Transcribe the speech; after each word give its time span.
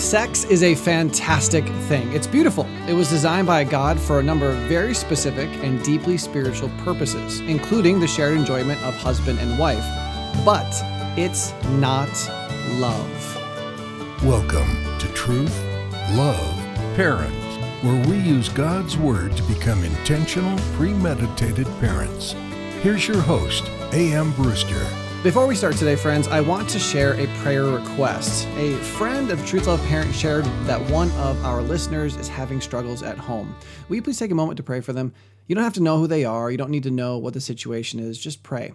Sex 0.00 0.44
is 0.44 0.62
a 0.62 0.74
fantastic 0.74 1.64
thing. 1.86 2.10
It's 2.14 2.26
beautiful. 2.26 2.64
It 2.88 2.94
was 2.94 3.10
designed 3.10 3.46
by 3.46 3.64
God 3.64 4.00
for 4.00 4.18
a 4.18 4.22
number 4.22 4.48
of 4.48 4.56
very 4.60 4.94
specific 4.94 5.50
and 5.62 5.84
deeply 5.84 6.16
spiritual 6.16 6.70
purposes, 6.78 7.40
including 7.40 8.00
the 8.00 8.08
shared 8.08 8.38
enjoyment 8.38 8.82
of 8.82 8.94
husband 8.94 9.38
and 9.40 9.58
wife. 9.58 9.84
But 10.42 10.66
it's 11.18 11.52
not 11.74 12.08
love. 12.78 14.24
Welcome 14.24 14.98
to 15.00 15.06
Truth, 15.08 15.62
Love, 16.12 16.56
Parents, 16.96 17.56
where 17.84 18.02
we 18.08 18.16
use 18.16 18.48
God's 18.48 18.96
Word 18.96 19.36
to 19.36 19.42
become 19.42 19.84
intentional, 19.84 20.58
premeditated 20.76 21.66
parents. 21.78 22.32
Here's 22.80 23.06
your 23.06 23.20
host, 23.20 23.70
A.M. 23.92 24.32
Brewster. 24.32 24.86
Before 25.22 25.46
we 25.46 25.54
start 25.54 25.76
today, 25.76 25.96
friends, 25.96 26.28
I 26.28 26.40
want 26.40 26.66
to 26.70 26.78
share 26.78 27.12
a 27.12 27.26
prayer 27.42 27.64
request. 27.64 28.48
A 28.56 28.74
friend 28.76 29.30
of 29.30 29.44
Truth 29.44 29.66
Love 29.66 29.84
Parent 29.84 30.14
shared 30.14 30.46
that 30.64 30.80
one 30.90 31.10
of 31.10 31.44
our 31.44 31.60
listeners 31.60 32.16
is 32.16 32.26
having 32.26 32.58
struggles 32.58 33.02
at 33.02 33.18
home. 33.18 33.54
Will 33.90 33.96
you 33.96 34.02
please 34.02 34.18
take 34.18 34.30
a 34.30 34.34
moment 34.34 34.56
to 34.56 34.62
pray 34.62 34.80
for 34.80 34.94
them? 34.94 35.12
You 35.46 35.54
don't 35.54 35.62
have 35.62 35.74
to 35.74 35.82
know 35.82 35.98
who 35.98 36.06
they 36.06 36.24
are, 36.24 36.50
you 36.50 36.56
don't 36.56 36.70
need 36.70 36.84
to 36.84 36.90
know 36.90 37.18
what 37.18 37.34
the 37.34 37.40
situation 37.42 38.00
is, 38.00 38.18
just 38.18 38.42
pray. 38.42 38.72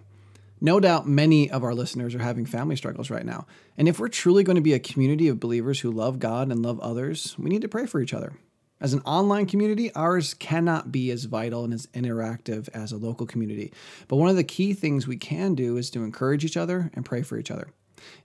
No 0.61 0.79
doubt 0.79 1.07
many 1.07 1.49
of 1.49 1.63
our 1.63 1.73
listeners 1.73 2.13
are 2.13 2.19
having 2.19 2.45
family 2.45 2.75
struggles 2.75 3.09
right 3.09 3.25
now. 3.25 3.47
And 3.75 3.87
if 3.87 3.99
we're 3.99 4.07
truly 4.07 4.43
going 4.43 4.55
to 4.55 4.61
be 4.61 4.73
a 4.73 4.79
community 4.79 5.27
of 5.29 5.39
believers 5.39 5.79
who 5.79 5.89
love 5.89 6.19
God 6.19 6.51
and 6.51 6.61
love 6.61 6.79
others, 6.79 7.35
we 7.39 7.49
need 7.49 7.63
to 7.63 7.67
pray 7.67 7.87
for 7.87 7.99
each 7.99 8.13
other. 8.13 8.33
As 8.81 8.93
an 8.93 9.01
online 9.01 9.45
community, 9.45 9.93
ours 9.93 10.33
cannot 10.33 10.91
be 10.91 11.09
as 11.09 11.25
vital 11.25 11.63
and 11.63 11.73
as 11.73 11.87
interactive 11.87 12.67
as 12.73 12.91
a 12.91 12.97
local 12.97 13.25
community. 13.25 13.71
But 14.07 14.17
one 14.17 14.29
of 14.29 14.35
the 14.35 14.43
key 14.43 14.73
things 14.73 15.07
we 15.07 15.17
can 15.17 15.55
do 15.55 15.77
is 15.77 15.89
to 15.91 16.03
encourage 16.03 16.43
each 16.43 16.57
other 16.57 16.91
and 16.93 17.05
pray 17.05 17.21
for 17.21 17.37
each 17.37 17.51
other. 17.51 17.69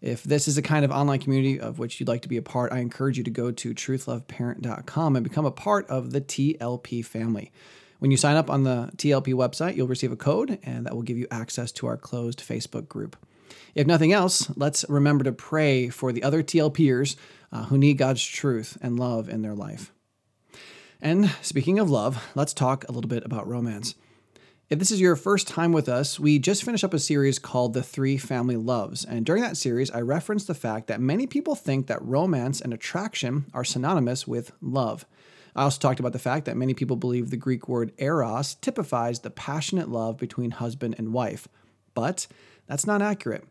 If 0.01 0.25
this 0.25 0.49
is 0.49 0.59
a 0.59 0.63
kind 0.63 0.85
of 0.85 0.91
online 0.91 1.21
community 1.21 1.61
of 1.61 1.79
which 1.79 2.01
you'd 2.01 2.09
like 2.09 2.23
to 2.23 2.29
be 2.29 2.37
a 2.37 2.43
part, 2.43 2.73
I 2.73 2.79
encourage 2.79 3.17
you 3.17 3.25
to 3.25 3.31
go 3.31 3.53
to 3.53 3.75
truthloveparent.com 3.75 5.17
and 5.17 5.25
become 5.25 5.47
a 5.47 5.53
part 5.53 5.89
of 5.89 6.11
the 6.11 6.21
TLP 6.21 7.05
family. 7.05 7.53
When 8.01 8.11
you 8.11 8.17
sign 8.17 8.37
up 8.37 8.51
on 8.51 8.65
the 8.65 8.91
TLP 8.97 9.35
website, 9.35 9.77
you'll 9.77 9.87
receive 9.87 10.11
a 10.11 10.17
code, 10.17 10.59
and 10.63 10.87
that 10.87 10.95
will 10.95 11.03
give 11.03 11.19
you 11.19 11.27
access 11.31 11.71
to 11.73 11.87
our 11.87 11.97
closed 11.97 12.41
Facebook 12.41 12.89
group. 12.89 13.17
If 13.75 13.87
nothing 13.87 14.13
else, 14.13 14.51
let's 14.57 14.85
remember 14.89 15.25
to 15.25 15.33
pray 15.33 15.91
for 15.91 16.13
the 16.13 16.23
other 16.23 16.43
TLPers 16.43 17.17
uh, 17.53 17.65
who 17.65 17.79
need 17.79 17.99
God's 17.99 18.25
truth 18.25 18.79
and 18.81 18.99
love 18.99 19.29
in 19.29 19.43
their 19.43 19.55
life. 19.55 19.93
And 21.03 21.35
speaking 21.41 21.79
of 21.79 21.91
love, 21.91 22.23
let's 22.35 22.53
talk 22.53 22.85
a 22.85 22.93
little 22.93 23.09
bit 23.09 23.25
about 23.25 23.49
romance. 23.49 23.95
If 24.69 24.79
this 24.79 24.91
is 24.93 25.01
your 25.01 25.17
first 25.17 25.49
time 25.49 25.73
with 25.73 25.89
us, 25.89 26.21
we 26.21 26.39
just 26.39 26.63
finished 26.63 26.85
up 26.85 26.95
a 26.95 26.99
series 26.99 27.41
called 27.41 27.75
The 27.75 27.83
Three 27.83 28.17
Family 28.17 28.57
Loves. 28.57 29.05
And 29.05 29.27
during 29.27 29.43
that 29.43 29.57
series, 29.57 29.91
I 29.91 30.01
referenced 30.01 30.47
the 30.47 30.55
fact 30.55 30.87
that 30.87 31.01
many 31.01 31.27
people 31.27 31.57
think 31.57 31.89
that 31.89 32.01
romance 32.03 32.61
and 32.61 32.73
attraction 32.73 33.47
are 33.53 33.65
synonymous 33.65 34.29
with 34.29 34.53
love. 34.61 35.07
I 35.57 35.65
also 35.65 35.81
talked 35.81 35.99
about 35.99 36.13
the 36.13 36.21
fact 36.21 36.45
that 36.45 36.57
many 36.57 36.75
people 36.75 36.97
believe 36.97 37.31
the 37.31 37.37
Greek 37.37 37.69
word 37.69 37.93
eros 37.99 38.55
typifies 38.55 39.21
the 39.21 39.31
passionate 39.31 39.89
love 39.89 40.19
between 40.19 40.53
husband 40.53 40.95
and 40.99 41.13
wife. 41.13 41.49
But 41.95 42.29
that's 42.69 42.87
not 42.87 43.03
accurate. 43.03 43.45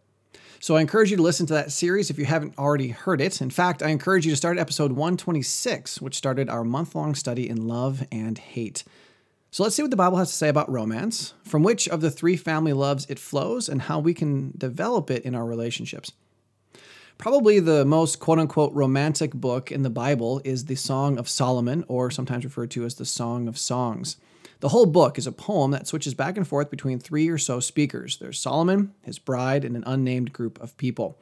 So 0.60 0.76
I 0.76 0.82
encourage 0.82 1.10
you 1.10 1.18
to 1.18 1.24
listen 1.24 1.46
to 1.48 1.54
that 1.54 1.72
series 1.72 2.10
if 2.10 2.20
you 2.20 2.26
haven't 2.26 2.58
already 2.58 2.90
heard 2.90 3.22
it. 3.22 3.42
In 3.42 3.50
fact, 3.50 3.82
I 3.82 3.90
encourage 3.90 4.26
you 4.26 4.32
to 4.34 4.38
start 4.38 4.58
episode 4.58 4.92
126, 4.92 6.02
which 6.02 6.16
started 6.16 6.50
our 6.50 6.66
month 6.66 6.96
long 6.96 7.16
study 7.16 7.48
in 7.48 7.68
love 7.68 8.06
and 8.12 8.38
hate. 8.38 8.84
So 9.52 9.64
let's 9.64 9.76
see 9.76 9.82
what 9.82 9.90
the 9.90 9.98
Bible 9.98 10.18
has 10.18 10.30
to 10.30 10.36
say 10.36 10.50
about 10.50 10.70
romance, 10.70 11.34
from 11.44 11.64
which 11.64 11.88
of 11.88 12.02
the 12.02 12.12
three 12.12 12.36
family 12.36 12.74
loves 12.74 13.06
it 13.10 13.18
flows, 13.18 13.70
and 13.70 13.84
how 13.84 14.00
we 14.00 14.14
can 14.14 14.54
develop 14.58 15.10
it 15.10 15.24
in 15.24 15.34
our 15.34 15.46
relationships. 15.46 16.12
Probably 17.18 17.60
the 17.60 17.84
most 17.84 18.20
quote 18.20 18.40
unquote 18.40 18.74
romantic 18.74 19.34
book 19.34 19.72
in 19.72 19.82
the 19.82 19.90
Bible 19.90 20.42
is 20.44 20.66
the 20.66 20.76
Song 20.76 21.18
of 21.18 21.28
Solomon, 21.28 21.84
or 21.88 22.12
sometimes 22.12 22.44
referred 22.44 22.72
to 22.72 22.86
as 22.86 22.96
the 22.96 23.06
Song 23.06 23.48
of 23.48 23.58
Songs. 23.58 24.18
The 24.62 24.70
whole 24.70 24.86
book 24.86 25.18
is 25.18 25.26
a 25.26 25.32
poem 25.32 25.72
that 25.72 25.88
switches 25.88 26.14
back 26.14 26.36
and 26.36 26.46
forth 26.46 26.70
between 26.70 27.00
three 27.00 27.30
or 27.30 27.38
so 27.38 27.62
speakers. 27.62 28.18
There's 28.18 28.40
Solomon, 28.40 28.94
his 29.04 29.18
bride, 29.18 29.64
and 29.64 29.76
an 29.76 29.86
unnamed 29.88 30.34
group 30.34 30.62
of 30.62 30.76
people. 30.76 31.18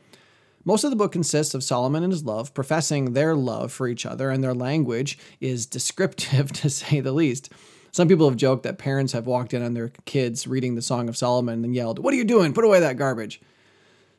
Most 0.66 0.84
of 0.84 0.90
the 0.90 0.96
book 0.96 1.12
consists 1.12 1.54
of 1.54 1.64
Solomon 1.64 2.04
and 2.04 2.12
his 2.12 2.26
love 2.26 2.54
professing 2.54 3.14
their 3.14 3.36
love 3.36 3.72
for 3.72 3.88
each 3.88 4.06
other, 4.06 4.32
and 4.32 4.44
their 4.44 4.56
language 4.56 5.20
is 5.40 5.68
descriptive 5.68 6.52
to 6.62 6.70
say 6.70 7.00
the 7.00 7.12
least. 7.12 7.52
Some 7.92 8.08
people 8.08 8.28
have 8.28 8.38
joked 8.38 8.64
that 8.64 8.80
parents 8.80 9.14
have 9.14 9.28
walked 9.28 9.54
in 9.54 9.64
on 9.64 9.76
their 9.76 9.90
kids 10.06 10.48
reading 10.48 10.76
the 10.76 10.82
Song 10.82 11.08
of 11.08 11.16
Solomon 11.16 11.64
and 11.64 11.76
yelled, 11.76 12.00
What 12.00 12.14
are 12.14 12.18
you 12.18 12.26
doing? 12.26 12.54
Put 12.54 12.66
away 12.66 12.80
that 12.80 12.98
garbage. 12.98 13.40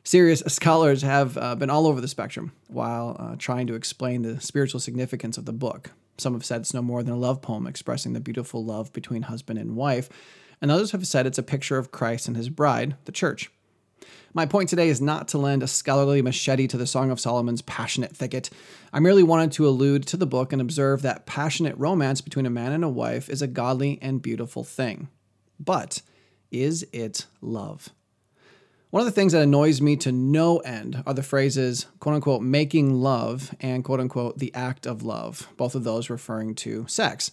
Serious 0.03 0.39
scholars 0.47 1.01
have 1.01 1.37
uh, 1.37 1.55
been 1.55 1.69
all 1.69 1.87
over 1.87 1.99
the 1.99 2.07
spectrum 2.07 2.53
while 2.67 3.17
uh, 3.19 3.35
trying 3.37 3.67
to 3.67 3.75
explain 3.75 4.21
the 4.21 4.39
spiritual 4.39 4.79
significance 4.79 5.37
of 5.37 5.45
the 5.45 5.53
book. 5.53 5.91
Some 6.19 6.33
have 6.33 6.45
said 6.45 6.61
it's 6.61 6.73
no 6.73 6.81
more 6.81 7.01
than 7.01 7.13
a 7.13 7.17
love 7.17 7.41
poem 7.41 7.65
expressing 7.65 8.13
the 8.13 8.19
beautiful 8.19 8.63
love 8.63 8.91
between 8.93 9.23
husband 9.23 9.57
and 9.57 9.75
wife, 9.75 10.09
and 10.61 10.69
others 10.69 10.91
have 10.91 11.07
said 11.07 11.25
it's 11.25 11.37
a 11.37 11.43
picture 11.43 11.77
of 11.77 11.91
Christ 11.91 12.27
and 12.27 12.35
his 12.35 12.49
bride, 12.49 12.95
the 13.05 13.11
church. 13.11 13.49
My 14.33 14.45
point 14.45 14.69
today 14.69 14.89
is 14.89 15.01
not 15.01 15.27
to 15.29 15.37
lend 15.37 15.63
a 15.63 15.67
scholarly 15.67 16.21
machete 16.21 16.67
to 16.67 16.77
the 16.77 16.85
Song 16.85 17.09
of 17.09 17.19
Solomon's 17.19 17.63
passionate 17.63 18.15
thicket. 18.15 18.49
I 18.93 18.99
merely 18.99 19.23
wanted 19.23 19.51
to 19.53 19.67
allude 19.67 20.05
to 20.07 20.17
the 20.17 20.27
book 20.27 20.53
and 20.53 20.61
observe 20.61 21.01
that 21.01 21.25
passionate 21.25 21.77
romance 21.77 22.21
between 22.21 22.45
a 22.45 22.51
man 22.51 22.71
and 22.71 22.83
a 22.83 22.89
wife 22.89 23.29
is 23.29 23.41
a 23.41 23.47
godly 23.47 23.97
and 24.01 24.21
beautiful 24.21 24.63
thing. 24.63 25.07
But 25.59 26.01
is 26.51 26.85
it 26.93 27.25
love? 27.41 27.89
One 28.91 29.01
of 29.01 29.05
the 29.05 29.11
things 29.11 29.33
that 29.33 29.43
annoys 29.43 29.81
me 29.81 29.97
to 29.97 30.11
no 30.11 30.57
end 30.59 31.03
are 31.05 31.13
the 31.13 31.21
phrases, 31.21 31.85
quote 31.99 32.15
unquote, 32.15 32.41
making 32.41 32.95
love 32.95 33.53
and 33.59 33.83
quote 33.83 33.99
unquote, 33.99 34.39
the 34.39 34.53
act 34.55 34.87
of 34.87 35.03
love, 35.03 35.47
both 35.57 35.75
of 35.75 35.83
those 35.83 36.09
referring 36.09 36.55
to 36.55 36.87
sex. 36.87 37.29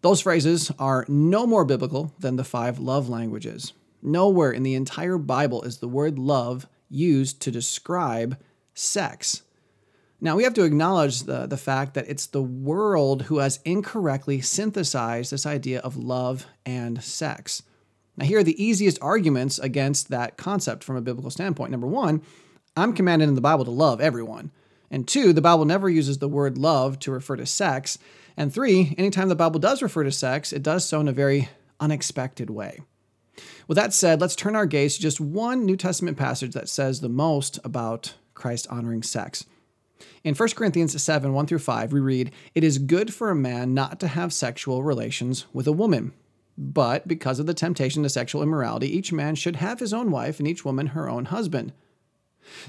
Those 0.00 0.22
phrases 0.22 0.72
are 0.78 1.04
no 1.06 1.46
more 1.46 1.66
biblical 1.66 2.14
than 2.18 2.36
the 2.36 2.44
five 2.44 2.78
love 2.78 3.10
languages. 3.10 3.74
Nowhere 4.02 4.50
in 4.50 4.62
the 4.62 4.74
entire 4.74 5.18
Bible 5.18 5.62
is 5.62 5.76
the 5.76 5.88
word 5.88 6.18
love 6.18 6.66
used 6.88 7.40
to 7.42 7.50
describe 7.50 8.38
sex. 8.72 9.42
Now, 10.22 10.36
we 10.36 10.44
have 10.44 10.54
to 10.54 10.64
acknowledge 10.64 11.24
the, 11.24 11.46
the 11.46 11.58
fact 11.58 11.92
that 11.94 12.08
it's 12.08 12.26
the 12.26 12.42
world 12.42 13.24
who 13.24 13.38
has 13.40 13.60
incorrectly 13.66 14.40
synthesized 14.40 15.32
this 15.32 15.44
idea 15.44 15.80
of 15.80 15.98
love 15.98 16.46
and 16.64 17.04
sex. 17.04 17.62
Now, 18.16 18.26
here 18.26 18.38
are 18.38 18.44
the 18.44 18.62
easiest 18.62 18.98
arguments 19.02 19.58
against 19.58 20.08
that 20.08 20.36
concept 20.36 20.84
from 20.84 20.96
a 20.96 21.00
biblical 21.00 21.30
standpoint. 21.30 21.72
Number 21.72 21.86
one, 21.86 22.22
I'm 22.76 22.92
commanded 22.92 23.28
in 23.28 23.34
the 23.34 23.40
Bible 23.40 23.64
to 23.64 23.70
love 23.70 24.00
everyone. 24.00 24.50
And 24.90 25.08
two, 25.08 25.32
the 25.32 25.40
Bible 25.40 25.64
never 25.64 25.88
uses 25.88 26.18
the 26.18 26.28
word 26.28 26.56
love 26.56 26.98
to 27.00 27.10
refer 27.10 27.36
to 27.36 27.46
sex. 27.46 27.98
And 28.36 28.52
three, 28.52 28.94
anytime 28.96 29.28
the 29.28 29.34
Bible 29.34 29.58
does 29.58 29.82
refer 29.82 30.04
to 30.04 30.12
sex, 30.12 30.52
it 30.52 30.62
does 30.62 30.84
so 30.84 31.00
in 31.00 31.08
a 31.08 31.12
very 31.12 31.48
unexpected 31.80 32.50
way. 32.50 32.80
With 33.66 33.76
that 33.76 33.92
said, 33.92 34.20
let's 34.20 34.36
turn 34.36 34.54
our 34.54 34.66
gaze 34.66 34.94
to 34.96 35.02
just 35.02 35.20
one 35.20 35.64
New 35.64 35.76
Testament 35.76 36.16
passage 36.16 36.52
that 36.54 36.68
says 36.68 37.00
the 37.00 37.08
most 37.08 37.58
about 37.64 38.14
Christ 38.34 38.68
honoring 38.70 39.02
sex. 39.02 39.44
In 40.22 40.34
1 40.34 40.48
Corinthians 40.50 41.00
7 41.00 41.32
1 41.32 41.46
through 41.46 41.58
5, 41.58 41.92
we 41.92 42.00
read, 42.00 42.30
It 42.54 42.62
is 42.62 42.78
good 42.78 43.12
for 43.12 43.30
a 43.30 43.34
man 43.34 43.74
not 43.74 43.98
to 44.00 44.08
have 44.08 44.32
sexual 44.32 44.82
relations 44.82 45.46
with 45.52 45.66
a 45.66 45.72
woman 45.72 46.12
but 46.56 47.08
because 47.08 47.38
of 47.38 47.46
the 47.46 47.54
temptation 47.54 48.02
to 48.02 48.08
sexual 48.08 48.42
immorality, 48.42 48.86
each 48.86 49.12
man 49.12 49.34
should 49.34 49.56
have 49.56 49.80
his 49.80 49.92
own 49.92 50.10
wife 50.10 50.38
and 50.38 50.46
each 50.46 50.64
woman 50.64 50.88
her 50.88 51.08
own 51.08 51.26
husband. 51.26 51.72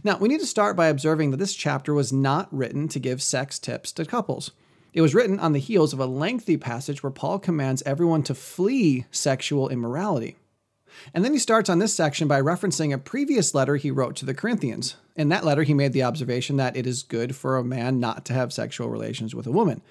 Now, 0.04 0.18
we 0.18 0.30
need 0.30 0.40
to 0.40 0.46
start 0.46 0.76
by 0.76 0.88
observing 0.88 1.32
that 1.32 1.38
this 1.38 1.54
chapter 1.54 1.94
was 1.94 2.14
not 2.14 2.48
written 2.52 2.88
to 2.90 3.00
give 3.00 3.22
sex 3.22 3.60
tips 3.60 3.92
to 3.94 4.06
couples. 4.06 4.52
It 4.94 5.02
was 5.02 5.14
written 5.14 5.40
on 5.40 5.52
the 5.52 5.60
heels 5.60 5.92
of 5.92 6.00
a 6.00 6.06
lengthy 6.06 6.56
passage 6.56 7.04
where 7.04 7.12
Paul 7.12 7.40
commands 7.40 7.84
everyone 7.86 8.24
to 8.24 8.34
flee 8.34 9.06
sexual 9.12 9.68
immorality. 9.68 10.38
And 11.14 11.26
then 11.26 11.34
he 11.34 11.40
starts 11.40 11.70
on 11.70 11.80
this 11.80 11.94
section 11.94 12.30
by 12.30 12.42
referencing 12.42 12.94
a 12.94 12.98
previous 12.98 13.54
letter 13.54 13.76
he 13.76 13.92
wrote 13.92 14.16
to 14.18 14.26
the 14.26 14.34
Corinthians. 14.34 14.96
In 15.18 15.28
that 15.30 15.44
letter, 15.44 15.64
he 15.64 15.74
made 15.74 15.92
the 15.92 16.04
observation 16.04 16.56
that 16.58 16.78
it 16.78 16.88
is 16.88 17.04
good 17.04 17.36
for 17.36 17.58
a 17.58 17.64
man 17.64 18.00
not 18.00 18.24
to 18.26 18.34
have 18.34 18.54
sexual 18.54 18.90
relations 18.90 19.36
with 19.36 19.46
a 19.46 19.52
woman. 19.52 19.82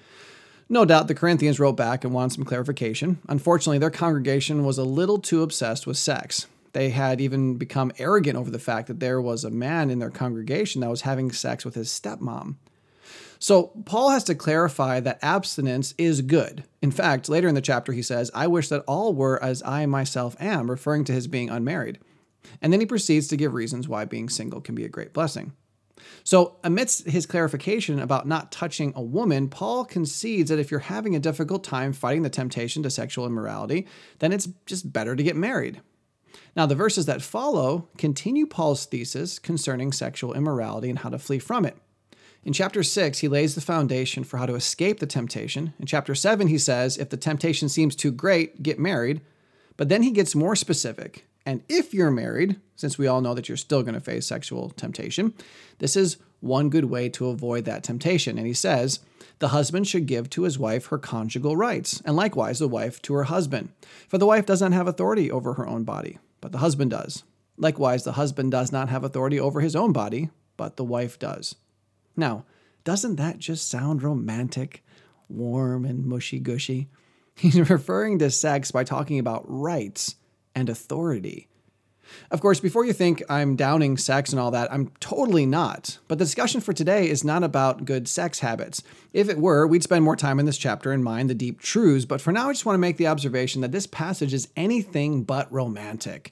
No 0.67 0.83
doubt 0.83 1.07
the 1.07 1.13
Corinthians 1.13 1.59
wrote 1.59 1.77
back 1.77 2.03
and 2.03 2.13
wanted 2.13 2.33
some 2.33 2.43
clarification. 2.43 3.19
Unfortunately, 3.29 3.77
their 3.77 3.91
congregation 3.91 4.65
was 4.65 4.79
a 4.79 4.83
little 4.83 5.19
too 5.19 5.43
obsessed 5.43 5.85
with 5.85 5.97
sex. 5.97 6.47
They 6.73 6.89
had 6.89 7.21
even 7.21 7.55
become 7.55 7.91
arrogant 7.99 8.35
over 8.35 8.49
the 8.49 8.59
fact 8.59 8.87
that 8.87 8.99
there 8.99 9.21
was 9.21 9.43
a 9.43 9.51
man 9.51 9.89
in 9.89 9.99
their 9.99 10.09
congregation 10.09 10.81
that 10.81 10.89
was 10.89 11.01
having 11.01 11.31
sex 11.31 11.63
with 11.63 11.75
his 11.75 11.89
stepmom. 11.89 12.55
So, 13.37 13.73
Paul 13.85 14.09
has 14.09 14.23
to 14.25 14.35
clarify 14.35 14.99
that 15.01 15.19
abstinence 15.21 15.93
is 15.97 16.21
good. 16.21 16.63
In 16.81 16.89
fact, 16.89 17.29
later 17.29 17.47
in 17.47 17.53
the 17.53 17.61
chapter, 17.61 17.91
he 17.91 18.01
says, 18.01 18.31
I 18.33 18.47
wish 18.47 18.69
that 18.69 18.83
all 18.87 19.13
were 19.13 19.41
as 19.43 19.61
I 19.63 19.85
myself 19.85 20.35
am, 20.39 20.71
referring 20.71 21.03
to 21.05 21.13
his 21.13 21.27
being 21.27 21.49
unmarried. 21.49 21.99
And 22.61 22.73
then 22.73 22.79
he 22.79 22.85
proceeds 22.85 23.27
to 23.27 23.37
give 23.37 23.53
reasons 23.53 23.87
why 23.87 24.05
being 24.05 24.29
single 24.29 24.61
can 24.61 24.73
be 24.73 24.85
a 24.85 24.89
great 24.89 25.13
blessing. 25.13 25.53
So, 26.23 26.57
amidst 26.63 27.07
his 27.07 27.25
clarification 27.25 27.99
about 27.99 28.27
not 28.27 28.51
touching 28.51 28.93
a 28.95 29.01
woman, 29.01 29.47
Paul 29.47 29.85
concedes 29.85 30.49
that 30.49 30.59
if 30.59 30.71
you're 30.71 30.81
having 30.81 31.15
a 31.15 31.19
difficult 31.19 31.63
time 31.63 31.93
fighting 31.93 32.23
the 32.23 32.29
temptation 32.29 32.83
to 32.83 32.89
sexual 32.89 33.25
immorality, 33.25 33.87
then 34.19 34.33
it's 34.33 34.47
just 34.65 34.91
better 34.91 35.15
to 35.15 35.23
get 35.23 35.35
married. 35.35 35.81
Now, 36.55 36.65
the 36.65 36.75
verses 36.75 37.05
that 37.05 37.21
follow 37.21 37.89
continue 37.97 38.45
Paul's 38.45 38.85
thesis 38.85 39.39
concerning 39.39 39.91
sexual 39.91 40.33
immorality 40.33 40.89
and 40.89 40.99
how 40.99 41.09
to 41.09 41.19
flee 41.19 41.39
from 41.39 41.65
it. 41.65 41.77
In 42.43 42.53
chapter 42.53 42.83
6, 42.83 43.19
he 43.19 43.27
lays 43.27 43.55
the 43.55 43.61
foundation 43.61 44.23
for 44.23 44.37
how 44.37 44.45
to 44.45 44.55
escape 44.55 44.99
the 44.99 45.07
temptation. 45.07 45.73
In 45.79 45.87
chapter 45.87 46.13
7, 46.13 46.47
he 46.47 46.59
says, 46.59 46.97
if 46.97 47.09
the 47.09 47.17
temptation 47.17 47.69
seems 47.69 47.95
too 47.95 48.11
great, 48.11 48.61
get 48.61 48.79
married. 48.79 49.21
But 49.77 49.89
then 49.89 50.03
he 50.03 50.11
gets 50.11 50.35
more 50.35 50.55
specific. 50.55 51.25
And 51.45 51.63
if 51.69 51.93
you're 51.93 52.11
married, 52.11 52.59
since 52.75 52.97
we 52.97 53.07
all 53.07 53.21
know 53.21 53.33
that 53.33 53.47
you're 53.47 53.57
still 53.57 53.83
going 53.83 53.93
to 53.93 53.99
face 53.99 54.25
sexual 54.25 54.71
temptation, 54.71 55.33
this 55.77 55.95
is 55.95 56.17
one 56.39 56.69
good 56.69 56.85
way 56.85 57.09
to 57.09 57.27
avoid 57.27 57.65
that 57.65 57.83
temptation. 57.83 58.37
And 58.37 58.47
he 58.47 58.53
says, 58.53 58.99
the 59.39 59.49
husband 59.49 59.87
should 59.87 60.05
give 60.05 60.29
to 60.31 60.43
his 60.43 60.57
wife 60.57 60.87
her 60.87 60.97
conjugal 60.97 61.57
rights, 61.57 62.01
and 62.05 62.15
likewise 62.15 62.59
the 62.59 62.67
wife 62.67 63.01
to 63.03 63.13
her 63.13 63.23
husband. 63.23 63.69
For 64.07 64.17
the 64.17 64.25
wife 64.25 64.45
does 64.45 64.61
not 64.61 64.71
have 64.71 64.87
authority 64.87 65.29
over 65.29 65.53
her 65.53 65.67
own 65.67 65.83
body, 65.83 66.19
but 66.41 66.51
the 66.51 66.59
husband 66.59 66.91
does. 66.91 67.23
Likewise, 67.57 68.03
the 68.03 68.13
husband 68.13 68.51
does 68.51 68.71
not 68.71 68.89
have 68.89 69.03
authority 69.03 69.39
over 69.39 69.61
his 69.61 69.75
own 69.75 69.91
body, 69.91 70.29
but 70.57 70.77
the 70.77 70.83
wife 70.83 71.19
does. 71.19 71.55
Now, 72.15 72.45
doesn't 72.83 73.15
that 73.15 73.39
just 73.39 73.69
sound 73.69 74.03
romantic, 74.03 74.83
warm, 75.27 75.85
and 75.85 76.05
mushy 76.05 76.39
gushy? 76.39 76.89
He's 77.35 77.57
referring 77.69 78.19
to 78.19 78.31
sex 78.31 78.71
by 78.71 78.83
talking 78.83 79.19
about 79.19 79.43
rights 79.47 80.15
and 80.55 80.69
authority. 80.69 81.47
Of 82.31 82.41
course, 82.41 82.59
before 82.59 82.85
you 82.85 82.93
think 82.93 83.23
I'm 83.29 83.55
downing 83.55 83.97
sex 83.97 84.31
and 84.31 84.39
all 84.39 84.51
that, 84.51 84.71
I'm 84.71 84.91
totally 84.99 85.45
not. 85.45 85.97
But 86.07 86.17
the 86.17 86.25
discussion 86.25 86.61
for 86.61 86.73
today 86.73 87.09
is 87.09 87.23
not 87.23 87.43
about 87.43 87.85
good 87.85 88.07
sex 88.07 88.39
habits. 88.39 88.83
If 89.13 89.29
it 89.29 89.39
were, 89.39 89.67
we'd 89.67 89.83
spend 89.83 90.03
more 90.03 90.15
time 90.15 90.39
in 90.39 90.45
this 90.45 90.57
chapter 90.57 90.91
and 90.91 91.03
mind 91.03 91.29
the 91.29 91.35
deep 91.35 91.59
truths, 91.59 92.05
but 92.05 92.21
for 92.21 92.31
now, 92.31 92.49
I 92.49 92.53
just 92.53 92.65
want 92.65 92.75
to 92.75 92.81
make 92.81 92.97
the 92.97 93.07
observation 93.07 93.61
that 93.61 93.71
this 93.71 93.87
passage 93.87 94.33
is 94.33 94.47
anything 94.55 95.23
but 95.23 95.51
romantic. 95.51 96.31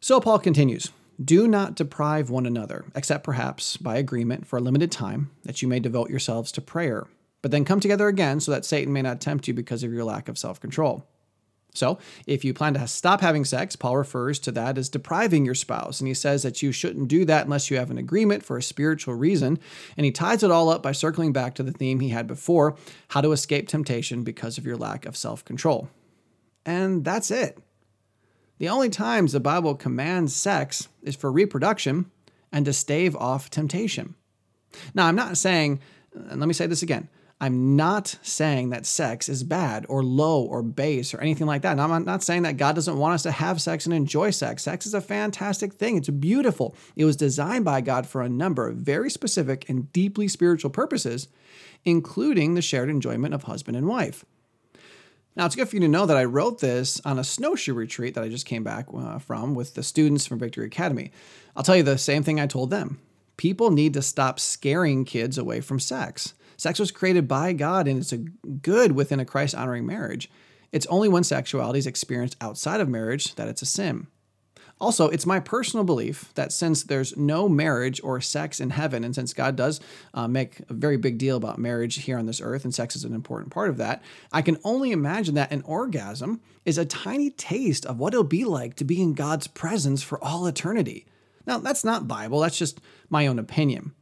So 0.00 0.20
Paul 0.20 0.38
continues 0.38 0.90
do 1.22 1.46
not 1.46 1.76
deprive 1.76 2.30
one 2.30 2.46
another, 2.46 2.84
except 2.96 3.22
perhaps 3.22 3.76
by 3.76 3.96
agreement 3.96 4.46
for 4.46 4.56
a 4.56 4.62
limited 4.62 4.90
time, 4.90 5.30
that 5.44 5.62
you 5.62 5.68
may 5.68 5.78
devote 5.78 6.10
yourselves 6.10 6.50
to 6.52 6.60
prayer, 6.60 7.06
but 7.42 7.50
then 7.50 7.64
come 7.64 7.80
together 7.80 8.08
again 8.08 8.40
so 8.40 8.50
that 8.50 8.64
Satan 8.64 8.92
may 8.92 9.02
not 9.02 9.20
tempt 9.20 9.46
you 9.46 9.54
because 9.54 9.84
of 9.84 9.92
your 9.92 10.04
lack 10.04 10.28
of 10.28 10.38
self 10.38 10.58
control. 10.58 11.06
So, 11.74 11.98
if 12.26 12.44
you 12.44 12.52
plan 12.52 12.74
to 12.74 12.86
stop 12.86 13.22
having 13.22 13.46
sex, 13.46 13.76
Paul 13.76 13.96
refers 13.96 14.38
to 14.40 14.52
that 14.52 14.76
as 14.76 14.90
depriving 14.90 15.46
your 15.46 15.54
spouse, 15.54 16.00
and 16.00 16.08
he 16.08 16.12
says 16.12 16.42
that 16.42 16.60
you 16.60 16.70
shouldn't 16.70 17.08
do 17.08 17.24
that 17.24 17.44
unless 17.44 17.70
you 17.70 17.78
have 17.78 17.90
an 17.90 17.96
agreement 17.96 18.44
for 18.44 18.58
a 18.58 18.62
spiritual 18.62 19.14
reason. 19.14 19.58
And 19.96 20.04
he 20.04 20.12
ties 20.12 20.42
it 20.42 20.50
all 20.50 20.68
up 20.68 20.82
by 20.82 20.92
circling 20.92 21.32
back 21.32 21.54
to 21.54 21.62
the 21.62 21.72
theme 21.72 22.00
he 22.00 22.10
had 22.10 22.26
before 22.26 22.76
how 23.08 23.22
to 23.22 23.32
escape 23.32 23.68
temptation 23.68 24.22
because 24.22 24.58
of 24.58 24.66
your 24.66 24.76
lack 24.76 25.06
of 25.06 25.16
self 25.16 25.44
control. 25.44 25.88
And 26.66 27.04
that's 27.04 27.30
it. 27.30 27.58
The 28.58 28.68
only 28.68 28.90
times 28.90 29.32
the 29.32 29.40
Bible 29.40 29.74
commands 29.74 30.36
sex 30.36 30.88
is 31.02 31.16
for 31.16 31.32
reproduction 31.32 32.10
and 32.52 32.66
to 32.66 32.72
stave 32.72 33.16
off 33.16 33.50
temptation. 33.50 34.14
Now, 34.94 35.06
I'm 35.06 35.16
not 35.16 35.36
saying, 35.36 35.80
and 36.14 36.38
let 36.38 36.46
me 36.46 36.54
say 36.54 36.66
this 36.66 36.82
again. 36.82 37.08
I'm 37.42 37.74
not 37.74 38.20
saying 38.22 38.70
that 38.70 38.86
sex 38.86 39.28
is 39.28 39.42
bad 39.42 39.84
or 39.88 40.04
low 40.04 40.44
or 40.44 40.62
base 40.62 41.12
or 41.12 41.20
anything 41.20 41.48
like 41.48 41.62
that. 41.62 41.72
And 41.72 41.80
I'm 41.80 42.04
not 42.04 42.22
saying 42.22 42.42
that 42.42 42.56
God 42.56 42.76
doesn't 42.76 42.96
want 42.96 43.14
us 43.14 43.24
to 43.24 43.32
have 43.32 43.60
sex 43.60 43.84
and 43.84 43.92
enjoy 43.92 44.30
sex. 44.30 44.62
Sex 44.62 44.86
is 44.86 44.94
a 44.94 45.00
fantastic 45.00 45.74
thing, 45.74 45.96
it's 45.96 46.08
beautiful. 46.08 46.76
It 46.94 47.04
was 47.04 47.16
designed 47.16 47.64
by 47.64 47.80
God 47.80 48.06
for 48.06 48.22
a 48.22 48.28
number 48.28 48.68
of 48.68 48.76
very 48.76 49.10
specific 49.10 49.68
and 49.68 49.92
deeply 49.92 50.28
spiritual 50.28 50.70
purposes, 50.70 51.26
including 51.84 52.54
the 52.54 52.62
shared 52.62 52.88
enjoyment 52.88 53.34
of 53.34 53.42
husband 53.42 53.76
and 53.76 53.88
wife. 53.88 54.24
Now, 55.34 55.46
it's 55.46 55.56
good 55.56 55.68
for 55.68 55.74
you 55.74 55.80
to 55.80 55.88
know 55.88 56.06
that 56.06 56.16
I 56.16 56.24
wrote 56.24 56.60
this 56.60 57.00
on 57.04 57.18
a 57.18 57.24
snowshoe 57.24 57.74
retreat 57.74 58.14
that 58.14 58.22
I 58.22 58.28
just 58.28 58.46
came 58.46 58.62
back 58.62 58.86
uh, 58.94 59.18
from 59.18 59.56
with 59.56 59.74
the 59.74 59.82
students 59.82 60.26
from 60.26 60.38
Victory 60.38 60.66
Academy. 60.66 61.10
I'll 61.56 61.64
tell 61.64 61.76
you 61.76 61.82
the 61.82 61.98
same 61.98 62.22
thing 62.22 62.38
I 62.38 62.46
told 62.46 62.70
them. 62.70 63.00
People 63.36 63.72
need 63.72 63.94
to 63.94 64.02
stop 64.02 64.38
scaring 64.38 65.04
kids 65.04 65.38
away 65.38 65.60
from 65.60 65.80
sex. 65.80 66.34
Sex 66.56 66.78
was 66.78 66.90
created 66.90 67.28
by 67.28 67.52
God 67.52 67.88
and 67.88 67.98
it's 67.98 68.12
a 68.12 68.18
good 68.18 68.92
within 68.92 69.20
a 69.20 69.24
Christ 69.24 69.54
honoring 69.54 69.86
marriage. 69.86 70.30
It's 70.72 70.86
only 70.86 71.08
when 71.08 71.24
sexuality 71.24 71.78
is 71.78 71.86
experienced 71.86 72.36
outside 72.40 72.80
of 72.80 72.88
marriage 72.88 73.34
that 73.34 73.48
it's 73.48 73.62
a 73.62 73.66
sin. 73.66 74.06
Also, 74.82 75.08
it's 75.08 75.26
my 75.26 75.38
personal 75.38 75.84
belief 75.84 76.32
that 76.34 76.50
since 76.50 76.82
there's 76.82 77.16
no 77.16 77.48
marriage 77.48 78.00
or 78.02 78.20
sex 78.20 78.58
in 78.58 78.70
heaven, 78.70 79.04
and 79.04 79.14
since 79.14 79.32
God 79.32 79.54
does 79.54 79.80
uh, 80.12 80.26
make 80.26 80.58
a 80.68 80.74
very 80.74 80.96
big 80.96 81.18
deal 81.18 81.36
about 81.36 81.56
marriage 81.56 82.02
here 82.02 82.18
on 82.18 82.26
this 82.26 82.40
earth, 82.40 82.64
and 82.64 82.74
sex 82.74 82.96
is 82.96 83.04
an 83.04 83.14
important 83.14 83.52
part 83.52 83.70
of 83.70 83.76
that, 83.76 84.02
I 84.32 84.42
can 84.42 84.58
only 84.64 84.90
imagine 84.90 85.36
that 85.36 85.52
an 85.52 85.62
orgasm 85.62 86.40
is 86.64 86.78
a 86.78 86.84
tiny 86.84 87.30
taste 87.30 87.86
of 87.86 88.00
what 88.00 88.12
it'll 88.12 88.24
be 88.24 88.44
like 88.44 88.74
to 88.74 88.84
be 88.84 89.00
in 89.00 89.14
God's 89.14 89.46
presence 89.46 90.02
for 90.02 90.22
all 90.22 90.48
eternity. 90.48 91.06
Now, 91.46 91.58
that's 91.58 91.84
not 91.84 92.08
Bible, 92.08 92.40
that's 92.40 92.58
just 92.58 92.80
my 93.08 93.28
own 93.28 93.38
opinion. 93.38 93.92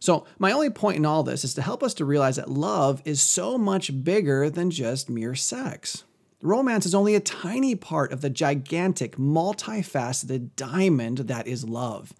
So, 0.00 0.26
my 0.38 0.52
only 0.52 0.70
point 0.70 0.96
in 0.96 1.06
all 1.06 1.22
this 1.22 1.44
is 1.44 1.54
to 1.54 1.62
help 1.62 1.82
us 1.82 1.94
to 1.94 2.04
realize 2.04 2.36
that 2.36 2.50
love 2.50 3.02
is 3.04 3.20
so 3.20 3.58
much 3.58 4.04
bigger 4.04 4.48
than 4.50 4.70
just 4.70 5.10
mere 5.10 5.34
sex. 5.34 6.04
Romance 6.40 6.86
is 6.86 6.94
only 6.94 7.14
a 7.14 7.20
tiny 7.20 7.74
part 7.74 8.12
of 8.12 8.20
the 8.20 8.30
gigantic, 8.30 9.16
multifaceted 9.16 10.50
diamond 10.54 11.18
that 11.18 11.48
is 11.48 11.64
love. 11.64 12.12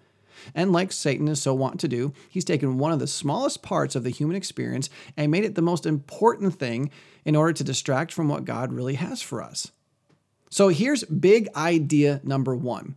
And 0.55 0.73
like 0.73 0.93
Satan 0.93 1.29
is 1.29 1.41
so 1.41 1.55
wont 1.55 1.81
to 1.81 1.89
do, 1.89 2.13
he's 2.29 2.45
taken 2.45 2.79
one 2.79 2.93
of 2.93 2.99
the 2.99 3.07
smallest 3.07 3.63
parts 3.63 3.95
of 3.95 4.05
the 4.05 4.11
human 4.11 4.37
experience 4.37 4.91
and 5.17 5.31
made 5.31 5.45
it 5.45 5.55
the 5.55 5.63
most 5.63 5.87
important 5.87 6.55
thing 6.59 6.91
in 7.25 7.37
order 7.37 7.53
to 7.53 7.65
distract 7.65 8.13
from 8.13 8.29
what 8.29 8.45
God 8.45 8.73
really 8.73 8.95
has 8.95 9.23
for 9.23 9.43
us. 9.43 9.71
So 10.51 10.69
here's 10.69 11.05
big 11.05 11.49
idea 11.55 12.21
number 12.25 12.57
one 12.57 12.97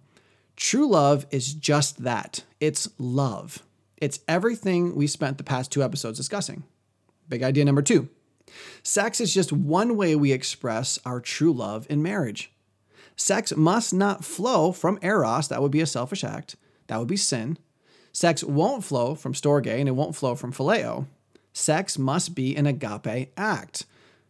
true 0.55 0.87
love 0.87 1.25
is 1.31 1.53
just 1.53 2.03
that 2.03 2.43
it's 2.59 2.89
love. 2.97 3.63
It's 4.01 4.19
everything 4.27 4.95
we 4.95 5.05
spent 5.05 5.37
the 5.37 5.43
past 5.43 5.71
two 5.71 5.83
episodes 5.83 6.17
discussing. 6.17 6.63
Big 7.29 7.43
idea 7.43 7.63
number 7.63 7.83
two 7.83 8.09
Sex 8.83 9.21
is 9.21 9.33
just 9.33 9.53
one 9.53 9.95
way 9.95 10.15
we 10.15 10.31
express 10.31 10.99
our 11.05 11.21
true 11.21 11.53
love 11.53 11.85
in 11.89 12.01
marriage. 12.01 12.51
Sex 13.15 13.55
must 13.55 13.93
not 13.93 14.25
flow 14.25 14.71
from 14.71 14.97
eros, 15.03 15.47
that 15.47 15.61
would 15.61 15.71
be 15.71 15.81
a 15.81 15.85
selfish 15.85 16.23
act, 16.23 16.55
that 16.87 16.97
would 16.97 17.07
be 17.07 17.15
sin. 17.15 17.57
Sex 18.11 18.43
won't 18.43 18.83
flow 18.83 19.15
from 19.15 19.33
storge 19.33 19.67
and 19.67 19.87
it 19.87 19.93
won't 19.93 20.15
flow 20.15 20.35
from 20.35 20.51
phileo. 20.51 21.05
Sex 21.53 21.99
must 21.99 22.33
be 22.33 22.55
an 22.55 22.65
agape 22.65 23.31
act. 23.37 23.85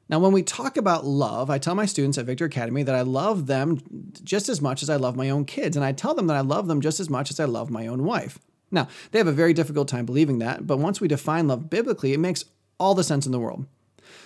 Now, 0.10 0.20
when 0.20 0.34
we 0.34 0.44
talk 0.44 0.76
about 0.76 1.06
love, 1.06 1.50
I 1.50 1.58
tell 1.58 1.74
my 1.74 1.86
students 1.86 2.18
at 2.18 2.26
Victory 2.26 2.48
Academy 2.48 2.84
that 2.84 2.94
I 2.94 3.02
love 3.02 3.48
them 3.48 3.80
just 4.24 4.50
as 4.50 4.62
much 4.62 4.84
as 4.84 4.90
I 4.90 4.98
love 4.98 5.16
my 5.16 5.30
own 5.30 5.46
kids, 5.46 5.78
and 5.78 5.86
I 5.86 5.94
tell 5.94 6.14
them 6.14 6.28
that 6.28 6.36
I 6.36 6.42
love 6.42 6.68
them 6.68 6.82
just 6.82 7.00
as 7.00 7.10
much 7.10 7.32
as 7.32 7.40
I 7.40 7.46
love 7.46 7.72
my 7.72 7.88
own 7.88 8.04
wife. 8.04 8.38
Now, 8.72 8.88
they 9.12 9.20
have 9.20 9.28
a 9.28 9.34
very 9.34 9.54
difficult 9.54 9.88
time 9.88 10.06
believing 10.06 10.40
that, 10.40 10.66
but 10.66 10.78
once 10.78 11.02
we 11.02 11.08
define 11.08 11.48
love 11.48 11.70
biblically, 11.70 12.14
it 12.14 12.20
makes 12.20 12.46
all 12.80 12.96
the 12.96 13.04
sense 13.04 13.26
in 13.26 13.32
the 13.32 13.40
world. 13.40 13.66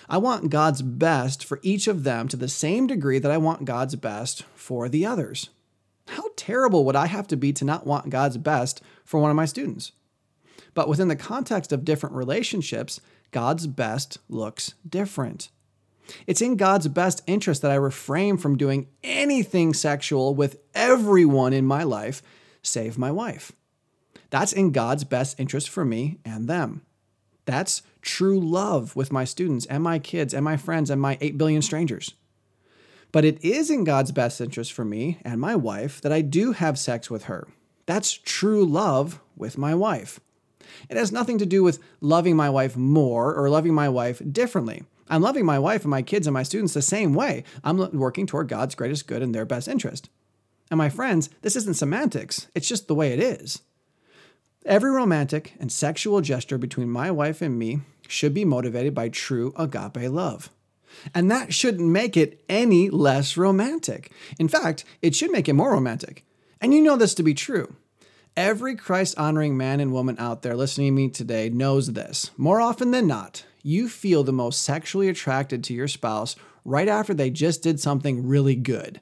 I 0.08 0.18
want 0.18 0.50
God's 0.50 0.82
best 0.82 1.44
for 1.44 1.60
each 1.64 1.88
of 1.88 2.04
them 2.04 2.28
to 2.28 2.38
the 2.38 2.48
same 2.48 2.88
degree 2.88 3.20
that 3.20 3.32
I 3.32 3.38
want 3.38 3.66
God's 3.66 3.96
best 3.96 4.44
for 4.56 4.88
the 4.88 5.06
others. 5.06 5.50
How 6.08 6.25
terrible 6.36 6.86
would 6.86 6.96
I 6.96 7.08
have 7.08 7.28
to 7.28 7.36
be 7.36 7.52
to 7.54 7.66
not 7.66 7.88
want 7.88 8.12
God's 8.12 8.38
best 8.38 8.82
for 9.04 9.20
one 9.20 9.32
of 9.32 9.36
my 9.36 9.46
students? 9.46 9.92
But 10.75 10.88
within 10.88 11.08
the 11.08 11.16
context 11.16 11.72
of 11.72 11.86
different 11.86 12.16
relationships, 12.16 13.02
God's 13.32 13.66
best 13.66 14.20
looks 14.30 14.75
different. 14.88 15.50
It's 16.28 16.42
in 16.42 16.56
God's 16.56 16.88
best 16.88 17.24
interest 17.25 17.62
that 17.64 17.72
I 17.72 17.75
refrain 17.75 18.38
from 18.38 18.58
doing 18.58 18.88
anything 19.04 19.74
sexual 19.74 20.36
with 20.36 20.60
everyone 20.75 21.54
in 21.54 21.66
my 21.66 21.84
life, 21.84 22.22
save 22.62 22.98
my 22.98 23.12
wife. 23.12 23.52
That's 24.29 24.53
in 24.53 24.72
God's 24.72 25.03
best 25.03 25.39
interest 25.39 25.70
for 25.70 25.86
me 25.86 26.17
and 26.25 26.48
them. 26.48 26.82
That's 27.46 27.84
true 28.01 28.39
love 28.39 28.96
with 28.96 29.12
my 29.12 29.24
students 29.24 29.65
and 29.67 29.84
my 29.84 30.00
kids 30.00 30.34
and 30.34 30.44
my 30.44 30.58
friends 30.58 30.89
and 30.89 31.00
my 31.01 31.17
8 31.22 31.38
billion 31.38 31.62
strangers. 31.62 32.13
But 33.12 33.25
it 33.25 33.44
is 33.44 33.70
in 33.70 33.84
God's 33.84 34.12
best 34.12 34.41
interest 34.41 34.74
for 34.74 34.84
me 34.84 35.20
and 35.24 35.39
my 35.39 35.55
wife 35.55 36.01
that 36.01 36.12
I 36.12 36.22
do 36.22 36.51
have 36.51 36.77
sex 36.77 37.10
with 37.10 37.25
her. 37.25 37.48
That's 37.86 38.13
true 38.13 38.65
love 38.65 39.22
with 39.38 39.58
my 39.58 39.75
wife. 39.75 40.20
It 40.89 40.98
has 40.98 41.12
nothing 41.12 41.38
to 41.38 41.46
do 41.46 41.63
with 41.63 41.79
loving 42.01 42.36
my 42.36 42.50
wife 42.50 42.75
more 42.75 43.34
or 43.34 43.50
loving 43.50 43.74
my 43.74 43.88
wife 43.88 44.22
differently. 44.32 44.84
I'm 45.08 45.22
loving 45.22 45.46
my 45.46 45.60
wife 45.60 45.84
and 45.84 45.91
my 45.91 46.01
kids 46.01 46.25
and 46.25 46.34
my 46.34 46.44
students 46.44 46.74
the 46.74 46.82
same 46.82 47.13
way. 47.13 47.44
I'm 47.63 47.77
working 47.98 48.25
toward 48.25 48.48
God's 48.48 48.75
greatest 48.75 49.08
good 49.08 49.22
and 49.22 49.34
their 49.34 49.46
best 49.46 49.67
interest. 49.67 50.10
And 50.72 50.77
my 50.79 50.89
friends, 50.89 51.29
this 51.41 51.55
isn't 51.55 51.75
semantics, 51.75 52.48
it's 52.55 52.67
just 52.67 52.88
the 52.88 52.96
way 52.96 53.13
it 53.13 53.20
is. 53.20 53.62
Every 54.66 54.90
romantic 54.90 55.54
and 55.60 55.72
sexual 55.72 56.22
gesture 56.22 56.58
between 56.58 56.90
my 56.90 57.12
wife 57.12 57.40
and 57.44 57.60
me 57.60 57.82
should 58.08 58.34
be 58.34 58.46
motivated 58.46 58.96
by 58.96 59.10
true 59.10 59.54
agape 59.56 60.10
love. 60.10 60.50
And 61.14 61.30
that 61.30 61.54
shouldn't 61.54 61.88
make 61.88 62.18
it 62.18 62.44
any 62.50 62.90
less 62.90 63.38
romantic. 63.38 64.12
In 64.40 64.48
fact, 64.48 64.84
it 65.04 65.14
should 65.14 65.30
make 65.30 65.48
it 65.48 65.54
more 65.54 65.74
romantic. 65.74 66.26
And 66.60 66.74
you 66.74 66.82
know 66.82 66.96
this 66.96 67.14
to 67.16 67.24
be 67.24 67.36
true. 67.36 67.76
Every 68.36 68.76
Christ 68.76 69.14
honoring 69.20 69.56
man 69.56 69.80
and 69.80 69.94
woman 69.94 70.16
out 70.18 70.42
there 70.42 70.56
listening 70.56 70.88
to 70.88 70.94
me 70.94 71.10
today 71.10 71.50
knows 71.50 71.94
this. 71.94 72.32
More 72.36 72.60
often 72.60 72.90
than 72.90 73.06
not, 73.06 73.46
you 73.62 73.88
feel 73.88 74.24
the 74.24 74.34
most 74.34 74.64
sexually 74.64 75.10
attracted 75.10 75.64
to 75.66 75.76
your 75.76 75.88
spouse 75.88 76.36
right 76.64 76.88
after 76.88 77.14
they 77.14 77.30
just 77.30 77.62
did 77.62 77.80
something 77.80 78.28
really 78.28 78.56
good. 78.56 79.00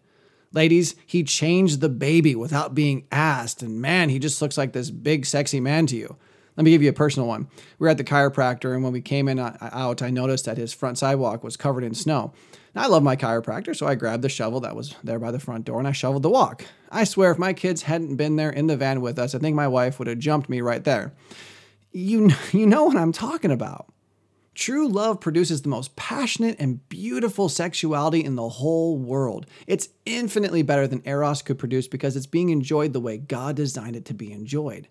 Ladies, 0.53 0.95
he 1.05 1.23
changed 1.23 1.81
the 1.81 1.89
baby 1.89 2.35
without 2.35 2.75
being 2.75 3.07
asked, 3.11 3.61
and 3.63 3.81
man, 3.81 4.09
he 4.09 4.19
just 4.19 4.41
looks 4.41 4.57
like 4.57 4.71
this 4.71 4.91
big, 4.91 5.25
sexy 5.25 5.59
man 5.59 5.87
to 5.87 5.95
you. 5.95 6.15
Let 6.55 6.63
me 6.63 6.71
give 6.71 6.83
you 6.83 6.89
a 6.89 6.93
personal 6.93 7.27
one. 7.27 7.47
We 7.79 7.85
were 7.85 7.89
at 7.89 7.97
the 7.97 8.03
chiropractor, 8.03 8.73
and 8.73 8.83
when 8.83 8.93
we 8.93 9.01
came 9.01 9.27
in 9.27 9.39
uh, 9.39 9.57
out, 9.59 10.03
I 10.03 10.11
noticed 10.11 10.45
that 10.45 10.57
his 10.57 10.71
front 10.71 10.99
sidewalk 10.99 11.43
was 11.43 11.57
covered 11.57 11.83
in 11.83 11.95
snow. 11.95 12.33
Now, 12.75 12.83
I 12.83 12.87
love 12.87 13.03
my 13.03 13.15
chiropractor, 13.15 13.75
so 13.75 13.87
I 13.87 13.95
grabbed 13.95 14.23
the 14.23 14.29
shovel 14.29 14.59
that 14.61 14.75
was 14.75 14.95
there 15.03 15.19
by 15.19 15.31
the 15.31 15.39
front 15.39 15.65
door 15.65 15.79
and 15.79 15.87
I 15.87 15.91
shoveled 15.91 16.23
the 16.23 16.29
walk. 16.29 16.65
I 16.91 17.03
swear, 17.03 17.31
if 17.31 17.37
my 17.37 17.53
kids 17.53 17.83
hadn't 17.83 18.15
been 18.15 18.35
there 18.35 18.49
in 18.49 18.67
the 18.67 18.77
van 18.77 19.01
with 19.01 19.19
us, 19.19 19.35
I 19.35 19.39
think 19.39 19.55
my 19.55 19.67
wife 19.67 19.99
would 19.99 20.07
have 20.07 20.19
jumped 20.19 20.49
me 20.49 20.61
right 20.61 20.83
there. 20.83 21.13
You, 21.91 22.31
you 22.51 22.65
know 22.65 22.85
what 22.85 22.97
I'm 22.97 23.11
talking 23.11 23.51
about. 23.51 23.92
True 24.55 24.87
love 24.87 25.19
produces 25.19 25.63
the 25.63 25.69
most 25.69 25.95
passionate 25.95 26.57
and 26.59 26.87
beautiful 26.87 27.49
sexuality 27.49 28.23
in 28.23 28.35
the 28.35 28.49
whole 28.49 28.97
world. 28.97 29.47
It's 29.65 29.89
infinitely 30.05 30.61
better 30.61 30.85
than 30.85 31.01
Eros 31.05 31.41
could 31.41 31.57
produce 31.57 31.87
because 31.87 32.15
it's 32.15 32.27
being 32.27 32.49
enjoyed 32.49 32.93
the 32.93 32.99
way 32.99 33.17
God 33.17 33.55
designed 33.55 33.95
it 33.95 34.05
to 34.05 34.13
be 34.13 34.31
enjoyed. 34.31 34.87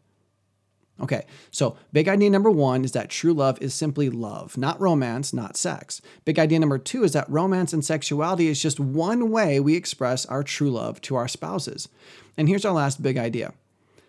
Okay, 1.01 1.25
so 1.51 1.77
big 1.93 2.07
idea 2.07 2.29
number 2.29 2.51
one 2.51 2.85
is 2.85 2.93
that 2.93 3.09
true 3.09 3.33
love 3.33 3.61
is 3.61 3.75
simply 3.75 4.11
love, 4.11 4.57
not 4.59 4.81
romance, 4.81 5.33
not 5.33 5.57
sex. 5.57 6.01
Big 6.25 6.39
idea 6.39 6.59
number 6.59 6.79
two 6.79 7.03
is 7.03 7.13
that 7.13 7.31
romance 7.31 7.73
and 7.73 7.85
sexuality 7.85 8.49
is 8.49 8.63
just 8.63 8.79
one 8.79 9.31
way 9.31 9.59
we 9.59 9.75
express 9.75 10.27
our 10.27 10.43
true 10.43 10.71
love 10.71 11.01
to 11.01 11.17
our 11.17 11.29
spouses. 11.29 11.89
And 12.37 12.49
here's 12.49 12.65
our 12.65 12.75
last 12.75 13.03
big 13.03 13.17
idea 13.17 13.53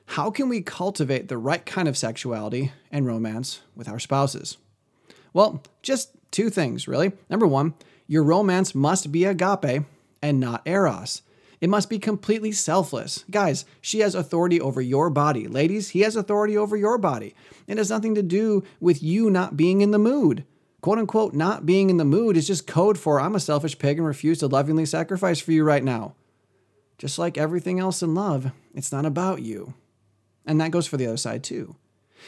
How 0.08 0.30
can 0.30 0.50
we 0.50 0.62
cultivate 0.62 1.30
the 1.30 1.38
right 1.38 1.66
kind 1.66 1.88
of 1.88 1.98
sexuality 1.98 2.74
and 2.92 3.08
romance 3.08 3.62
with 3.76 3.88
our 3.88 4.00
spouses? 4.00 4.58
Well, 5.34 5.64
just 5.82 6.12
two 6.32 6.50
things, 6.50 6.88
really. 6.88 7.12
Number 7.30 7.48
one, 7.48 7.74
your 8.08 8.24
romance 8.24 8.76
must 8.76 9.12
be 9.12 9.26
agape 9.26 9.84
and 10.22 10.40
not 10.40 10.62
eros. 10.66 11.22
It 11.60 11.70
must 11.70 11.90
be 11.90 11.98
completely 11.98 12.52
selfless. 12.52 13.24
Guys, 13.32 13.64
she 13.80 14.00
has 14.00 14.16
authority 14.16 14.60
over 14.60 14.82
your 14.82 15.10
body. 15.10 15.48
Ladies, 15.48 15.90
he 15.90 16.02
has 16.02 16.16
authority 16.16 16.58
over 16.58 16.76
your 16.76 16.98
body. 16.98 17.34
It 17.68 17.78
has 17.78 17.90
nothing 17.90 18.16
to 18.16 18.22
do 18.22 18.64
with 18.82 19.02
you 19.02 19.30
not 19.30 19.56
being 19.56 19.82
in 19.82 19.92
the 19.92 19.98
mood. 19.98 20.44
Quote 20.82 21.00
unquote, 21.00 21.34
not 21.34 21.66
being 21.66 21.90
in 21.90 21.96
the 21.96 22.04
mood 22.04 22.36
is 22.36 22.48
just 22.48 22.68
code 22.68 22.98
for 22.98 23.22
I'm 23.22 23.36
a 23.36 23.40
selfish 23.40 23.80
pig 23.80 23.98
and 23.98 24.06
refuse 24.06 24.40
to 24.40 24.48
lovingly 24.48 24.86
sacrifice 24.86 25.40
for 25.40 25.54
you 25.54 25.64
right 25.64 25.84
now. 25.84 26.16
Just 26.98 27.18
like 27.18 27.38
everything 27.38 27.80
else 27.80 28.04
in 28.04 28.14
love, 28.14 28.52
it's 28.74 28.92
not 28.92 29.06
about 29.06 29.42
you. 29.42 29.74
And 30.46 30.60
that 30.60 30.72
goes 30.72 30.86
for 30.86 30.98
the 30.98 31.08
other 31.08 31.16
side 31.16 31.46
too. 31.46 31.78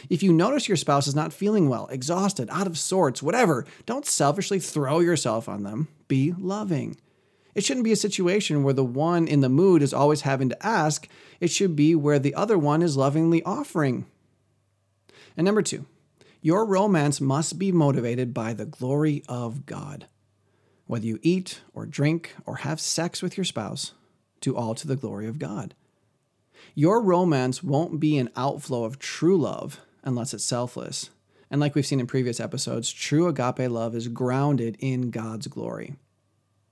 If 0.09 0.23
you 0.23 0.33
notice 0.33 0.67
your 0.67 0.77
spouse 0.77 1.07
is 1.07 1.15
not 1.15 1.33
feeling 1.33 1.69
well, 1.69 1.87
exhausted, 1.87 2.49
out 2.51 2.67
of 2.67 2.77
sorts, 2.77 3.23
whatever, 3.23 3.65
don't 3.85 4.05
selfishly 4.05 4.59
throw 4.59 4.99
yourself 4.99 5.47
on 5.49 5.63
them. 5.63 5.87
Be 6.07 6.33
loving. 6.37 6.97
It 7.53 7.63
shouldn't 7.63 7.85
be 7.85 7.93
a 7.93 7.97
situation 7.97 8.63
where 8.63 8.73
the 8.73 8.83
one 8.83 9.27
in 9.27 9.39
the 9.39 9.49
mood 9.49 9.81
is 9.81 9.93
always 9.93 10.21
having 10.21 10.49
to 10.49 10.65
ask. 10.65 11.07
It 11.39 11.49
should 11.49 11.75
be 11.75 11.95
where 11.95 12.19
the 12.19 12.35
other 12.35 12.57
one 12.57 12.81
is 12.81 12.97
lovingly 12.97 13.41
offering. 13.43 14.05
And 15.37 15.45
number 15.45 15.61
two, 15.61 15.85
your 16.41 16.65
romance 16.65 17.21
must 17.21 17.57
be 17.57 17.71
motivated 17.71 18.33
by 18.33 18.53
the 18.53 18.65
glory 18.65 19.23
of 19.27 19.65
God. 19.65 20.07
Whether 20.85 21.07
you 21.07 21.19
eat 21.21 21.61
or 21.73 21.85
drink 21.85 22.35
or 22.45 22.57
have 22.57 22.79
sex 22.79 23.23
with 23.23 23.37
your 23.37 23.45
spouse, 23.45 23.93
do 24.41 24.55
all 24.55 24.75
to 24.75 24.87
the 24.87 24.95
glory 24.95 25.27
of 25.27 25.39
God. 25.39 25.73
Your 26.75 27.01
romance 27.01 27.63
won't 27.63 27.99
be 27.99 28.17
an 28.17 28.29
outflow 28.35 28.83
of 28.83 28.99
true 28.99 29.37
love 29.37 29.79
unless 30.05 30.33
it's 30.33 30.43
selfless. 30.43 31.09
And 31.51 31.59
like 31.59 31.75
we've 31.75 31.85
seen 31.85 31.99
in 31.99 32.07
previous 32.07 32.39
episodes, 32.39 32.91
true 32.91 33.27
agape 33.27 33.69
love 33.69 33.95
is 33.95 34.07
grounded 34.07 34.77
in 34.79 35.11
God's 35.11 35.47
glory. 35.47 35.95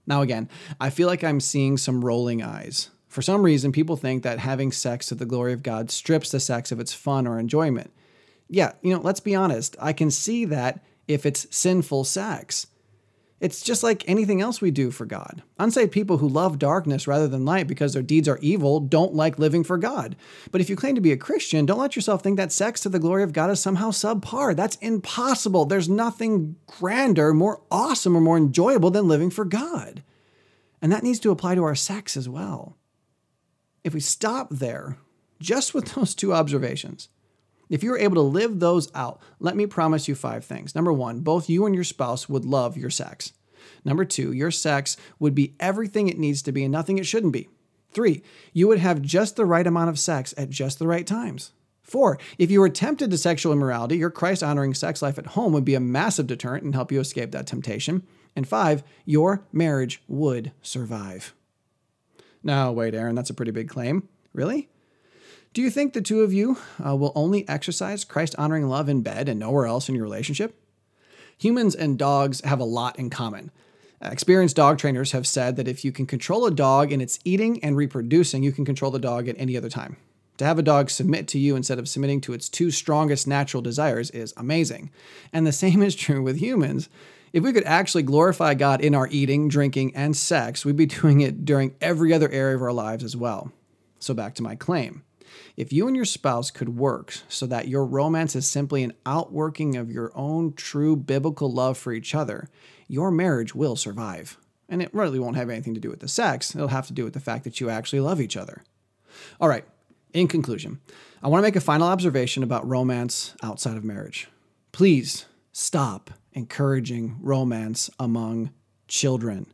Now, 0.06 0.22
again, 0.22 0.50
I 0.80 0.90
feel 0.90 1.08
like 1.08 1.24
I'm 1.24 1.40
seeing 1.40 1.78
some 1.78 2.04
rolling 2.04 2.44
eyes. 2.44 2.90
For 3.08 3.22
some 3.22 3.44
reason, 3.44 3.72
people 3.72 3.96
think 3.96 4.24
that 4.24 4.40
having 4.40 4.72
sex 4.72 5.08
to 5.08 5.16
the 5.16 5.26
glory 5.26 5.54
of 5.54 5.64
God 5.64 5.92
strips 5.92 6.32
the 6.32 6.40
sex 6.40 6.72
of 6.72 6.80
its 6.80 6.94
fun 6.94 7.28
or 7.28 7.40
enjoyment. 7.40 7.92
Yeah, 8.50 8.74
you 8.82 8.94
know, 8.94 9.02
let's 9.02 9.20
be 9.20 9.36
honest. 9.36 9.76
I 9.80 9.94
can 9.94 10.12
see 10.12 10.46
that 10.46 10.84
if 11.08 11.26
it's 11.26 11.48
sinful 11.56 12.06
sex. 12.06 12.68
It's 13.44 13.62
just 13.62 13.84
like 13.84 14.08
anything 14.08 14.40
else 14.40 14.62
we 14.62 14.72
do 14.72 14.90
for 14.90 15.06
God. 15.06 15.44
Unsaved 15.60 15.92
people 15.92 16.20
who 16.20 16.30
love 16.30 16.58
darkness 16.58 17.10
rather 17.10 17.28
than 17.28 17.44
light 17.44 17.68
because 17.68 17.92
their 17.92 18.02
deeds 18.02 18.30
are 18.30 18.40
evil 18.42 18.80
don't 18.80 19.14
like 19.14 19.38
living 19.38 19.66
for 19.66 19.78
God. 19.78 20.16
But 20.50 20.62
if 20.62 20.70
you 20.70 20.78
claim 20.78 20.96
to 20.96 21.02
be 21.02 21.12
a 21.12 21.18
Christian, 21.18 21.66
don't 21.66 21.78
let 21.78 21.98
yourself 21.98 22.24
think 22.24 22.38
that 22.38 22.54
sex 22.54 22.80
to 22.80 22.90
the 22.90 23.00
glory 23.00 23.22
of 23.22 23.34
God 23.34 23.50
is 23.50 23.60
somehow 23.60 23.90
subpar. 23.90 24.56
That's 24.56 24.78
impossible. 24.78 25.66
There's 25.66 25.90
nothing 25.90 26.56
grander, 26.68 27.34
more 27.34 27.62
awesome, 27.70 28.16
or 28.16 28.22
more 28.22 28.38
enjoyable 28.38 28.92
than 28.92 29.10
living 29.10 29.30
for 29.30 29.44
God. 29.44 30.04
And 30.82 30.90
that 30.94 31.04
needs 31.04 31.20
to 31.20 31.32
apply 31.32 31.56
to 31.56 31.66
our 31.66 31.76
sex 31.76 32.16
as 32.16 32.30
well. 32.30 32.78
If 33.84 33.94
we 33.94 34.00
stop 34.00 34.52
there, 34.52 35.00
just 35.42 35.74
with 35.74 35.92
those 35.96 36.16
two 36.16 36.34
observations, 36.34 37.10
if 37.70 37.84
you're 37.84 37.98
able 37.98 38.16
to 38.16 38.22
live 38.22 38.60
those 38.60 38.90
out, 38.94 39.22
let 39.40 39.56
me 39.56 39.66
promise 39.66 40.08
you 40.08 40.16
five 40.16 40.46
things. 40.46 40.76
Number 40.76 40.94
one, 40.94 41.22
both 41.22 41.50
you 41.50 41.66
and 41.66 41.74
your 41.74 41.84
spouse 41.84 42.30
would 42.30 42.46
love 42.46 42.78
your 42.78 42.90
sex. 42.90 43.34
Number 43.86 44.06
two, 44.06 44.32
your 44.32 44.52
sex 44.52 44.98
would 45.20 45.36
be 45.36 45.56
everything 45.60 46.08
it 46.08 46.20
needs 46.20 46.42
to 46.44 46.52
be 46.52 46.64
and 46.64 46.72
nothing 46.72 46.98
it 46.98 47.06
shouldn't 47.06 47.34
be. 47.34 47.50
Three, 47.92 48.24
you 48.54 48.68
would 48.68 48.80
have 48.80 49.02
just 49.02 49.36
the 49.36 49.46
right 49.46 49.66
amount 49.66 49.90
of 49.90 50.00
sex 50.00 50.34
at 50.38 50.50
just 50.50 50.80
the 50.80 50.88
right 50.88 51.06
times. 51.06 51.52
Four, 51.82 52.18
if 52.38 52.50
you 52.50 52.60
were 52.60 52.70
tempted 52.70 53.12
to 53.12 53.18
sexual 53.18 53.54
immorality, 53.54 53.98
your 53.98 54.10
Christ 54.10 54.42
honoring 54.42 54.74
sex 54.74 55.02
life 55.02 55.20
at 55.20 55.28
home 55.28 55.54
would 55.54 55.66
be 55.66 55.76
a 55.76 55.80
massive 55.80 56.28
deterrent 56.28 56.64
and 56.64 56.74
help 56.74 56.92
you 56.92 57.00
escape 57.00 57.32
that 57.32 57.46
temptation. 57.46 58.04
And 58.36 58.48
five, 58.48 58.84
your 59.06 59.46
marriage 59.52 60.02
would 60.08 60.54
survive. 60.62 61.36
Now, 62.42 62.72
wait, 62.72 62.96
Aaron, 62.96 63.16
that's 63.16 63.30
a 63.30 63.34
pretty 63.34 63.52
big 63.52 63.70
claim. 63.70 64.08
Really? 64.34 64.70
Do 65.54 65.62
you 65.62 65.70
think 65.70 65.94
the 65.94 66.02
two 66.02 66.22
of 66.22 66.34
you 66.34 66.58
uh, 66.84 66.96
will 66.96 67.12
only 67.14 67.48
exercise 67.48 68.04
Christ 68.04 68.34
honoring 68.40 68.68
love 68.68 68.90
in 68.90 69.04
bed 69.04 69.30
and 69.30 69.40
nowhere 69.40 69.68
else 69.68 69.88
in 69.88 69.94
your 69.94 70.04
relationship? 70.04 70.60
Humans 71.38 71.76
and 71.76 71.96
dogs 71.96 72.42
have 72.42 72.60
a 72.60 72.64
lot 72.64 72.98
in 72.98 73.12
common. 73.12 73.52
Experienced 74.02 74.56
dog 74.56 74.80
trainers 74.80 75.12
have 75.12 75.28
said 75.28 75.56
that 75.58 75.68
if 75.68 75.86
you 75.86 75.92
can 75.92 76.08
control 76.08 76.48
a 76.48 76.52
dog 76.52 76.92
in 76.92 77.02
its 77.02 77.20
eating 77.24 77.64
and 77.64 77.78
reproducing, 77.78 78.42
you 78.42 78.52
can 78.52 78.66
control 78.66 78.90
the 78.90 78.98
dog 78.98 79.28
at 79.28 79.36
any 79.38 79.56
other 79.56 79.70
time. 79.70 79.98
To 80.38 80.46
have 80.46 80.58
a 80.58 80.64
dog 80.64 80.90
submit 80.90 81.28
to 81.30 81.40
you 81.40 81.56
instead 81.56 81.78
of 81.78 81.88
submitting 81.88 82.22
to 82.22 82.34
its 82.34 82.50
two 82.50 82.72
strongest 82.72 83.28
natural 83.28 83.62
desires 83.62 84.10
is 84.10 84.34
amazing. 84.36 84.90
And 85.32 85.46
the 85.46 85.52
same 85.64 85.84
is 85.84 85.94
true 85.94 86.24
with 86.24 86.38
humans. 86.38 86.90
If 87.32 87.44
we 87.44 87.54
could 87.54 87.66
actually 87.66 88.04
glorify 88.04 88.56
God 88.56 88.82
in 88.82 88.96
our 88.96 89.08
eating, 89.12 89.50
drinking, 89.50 89.96
and 89.96 90.18
sex, 90.18 90.66
we'd 90.66 90.76
be 90.76 90.88
doing 90.88 91.22
it 91.22 91.46
during 91.46 91.76
every 91.80 92.12
other 92.12 92.30
area 92.32 92.56
of 92.56 92.64
our 92.64 92.74
lives 92.74 93.04
as 93.04 93.16
well. 93.16 93.52
So 94.00 94.16
back 94.16 94.34
to 94.36 94.44
my 94.44 94.56
claim. 94.56 95.04
If 95.56 95.72
you 95.72 95.88
and 95.88 95.96
your 95.96 96.06
spouse 96.06 96.52
could 96.52 96.78
work 96.78 97.14
so 97.28 97.46
that 97.48 97.68
your 97.68 97.86
romance 97.86 98.36
is 98.36 98.50
simply 98.50 98.84
an 98.84 98.94
outworking 99.06 99.76
of 99.76 99.92
your 99.92 100.12
own 100.16 100.54
true 100.54 100.96
biblical 100.96 101.52
love 101.52 101.78
for 101.78 101.94
each 101.94 102.16
other, 102.16 102.50
your 102.88 103.12
marriage 103.12 103.56
will 103.56 103.76
survive. 103.76 104.38
And 104.70 104.82
it 104.82 104.94
really 104.94 105.20
won't 105.20 105.36
have 105.36 105.50
anything 105.50 105.74
to 105.74 105.80
do 105.80 105.90
with 105.90 106.00
the 106.00 106.08
sex, 106.08 106.56
it'll 106.56 106.68
have 106.70 106.88
to 106.88 106.94
do 106.94 107.04
with 107.04 107.14
the 107.14 107.20
fact 107.20 107.44
that 107.44 107.60
you 107.60 107.70
actually 107.70 108.00
love 108.00 108.22
each 108.22 108.38
other. 108.38 108.64
All 109.40 109.50
right, 109.50 109.66
in 110.14 110.28
conclusion, 110.28 110.80
I 111.22 111.28
want 111.28 111.42
to 111.42 111.48
make 111.48 111.56
a 111.56 111.62
final 111.62 111.88
observation 111.88 112.44
about 112.44 112.68
romance 112.68 113.36
outside 113.42 113.78
of 113.78 113.84
marriage. 113.84 114.28
Please 114.72 115.26
stop 115.52 116.12
encouraging 116.34 117.18
romance 117.22 117.90
among 118.00 118.52
children. 118.88 119.48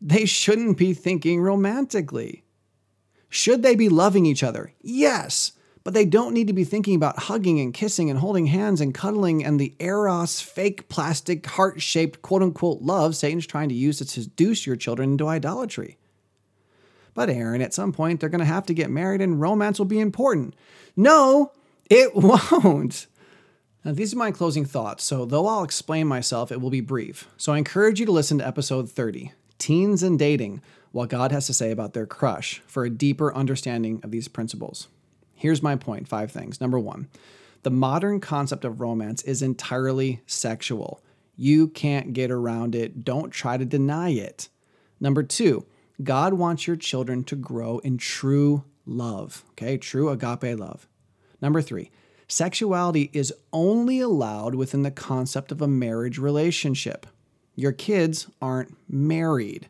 They 0.00 0.24
shouldn't 0.24 0.78
be 0.78 0.94
thinking 0.94 1.40
romantically. 1.40 2.44
Should 3.32 3.62
they 3.62 3.74
be 3.74 3.88
loving 3.88 4.26
each 4.26 4.42
other? 4.42 4.74
Yes, 4.82 5.52
but 5.84 5.94
they 5.94 6.04
don't 6.04 6.34
need 6.34 6.48
to 6.48 6.52
be 6.52 6.64
thinking 6.64 6.94
about 6.94 7.18
hugging 7.18 7.60
and 7.60 7.72
kissing 7.72 8.10
and 8.10 8.18
holding 8.18 8.44
hands 8.44 8.78
and 8.78 8.92
cuddling 8.92 9.42
and 9.42 9.58
the 9.58 9.74
Eros 9.80 10.42
fake 10.42 10.90
plastic 10.90 11.46
heart 11.46 11.80
shaped 11.80 12.20
quote 12.20 12.42
unquote 12.42 12.82
love 12.82 13.16
Satan's 13.16 13.46
trying 13.46 13.70
to 13.70 13.74
use 13.74 13.96
to 13.98 14.04
seduce 14.04 14.66
your 14.66 14.76
children 14.76 15.12
into 15.12 15.26
idolatry. 15.28 15.96
But 17.14 17.30
Aaron, 17.30 17.62
at 17.62 17.72
some 17.72 17.94
point, 17.94 18.20
they're 18.20 18.28
going 18.28 18.40
to 18.40 18.44
have 18.44 18.66
to 18.66 18.74
get 18.74 18.90
married 18.90 19.22
and 19.22 19.40
romance 19.40 19.78
will 19.78 19.86
be 19.86 20.00
important. 20.00 20.54
No, 20.94 21.52
it 21.88 22.14
won't. 22.14 23.06
Now, 23.82 23.92
these 23.92 24.12
are 24.12 24.18
my 24.18 24.30
closing 24.30 24.66
thoughts, 24.66 25.04
so 25.04 25.24
though 25.24 25.46
I'll 25.46 25.64
explain 25.64 26.06
myself, 26.06 26.52
it 26.52 26.60
will 26.60 26.68
be 26.68 26.82
brief. 26.82 27.28
So 27.38 27.54
I 27.54 27.58
encourage 27.58 27.98
you 27.98 28.04
to 28.04 28.12
listen 28.12 28.36
to 28.38 28.46
episode 28.46 28.90
30 28.90 29.32
Teens 29.56 30.02
and 30.02 30.18
Dating 30.18 30.60
what 30.92 31.08
God 31.08 31.32
has 31.32 31.46
to 31.46 31.54
say 31.54 31.70
about 31.70 31.94
their 31.94 32.06
crush 32.06 32.62
for 32.66 32.84
a 32.84 32.90
deeper 32.90 33.34
understanding 33.34 34.00
of 34.04 34.10
these 34.10 34.28
principles. 34.28 34.88
Here's 35.34 35.62
my 35.62 35.74
point 35.74 36.06
five 36.06 36.30
things. 36.30 36.60
Number 36.60 36.78
one, 36.78 37.08
the 37.62 37.70
modern 37.70 38.20
concept 38.20 38.64
of 38.64 38.80
romance 38.80 39.22
is 39.22 39.42
entirely 39.42 40.20
sexual. 40.26 41.02
You 41.36 41.68
can't 41.68 42.12
get 42.12 42.30
around 42.30 42.74
it. 42.74 43.04
Don't 43.04 43.30
try 43.30 43.56
to 43.56 43.64
deny 43.64 44.10
it. 44.10 44.48
Number 45.00 45.22
two, 45.22 45.64
God 46.02 46.34
wants 46.34 46.66
your 46.66 46.76
children 46.76 47.24
to 47.24 47.36
grow 47.36 47.78
in 47.78 47.98
true 47.98 48.64
love, 48.86 49.44
okay? 49.52 49.78
True 49.78 50.10
agape 50.10 50.58
love. 50.58 50.86
Number 51.40 51.62
three, 51.62 51.90
sexuality 52.28 53.10
is 53.12 53.32
only 53.52 54.00
allowed 54.00 54.54
within 54.54 54.82
the 54.82 54.90
concept 54.90 55.50
of 55.50 55.62
a 55.62 55.68
marriage 55.68 56.18
relationship. 56.18 57.06
Your 57.54 57.72
kids 57.72 58.28
aren't 58.40 58.76
married. 58.88 59.68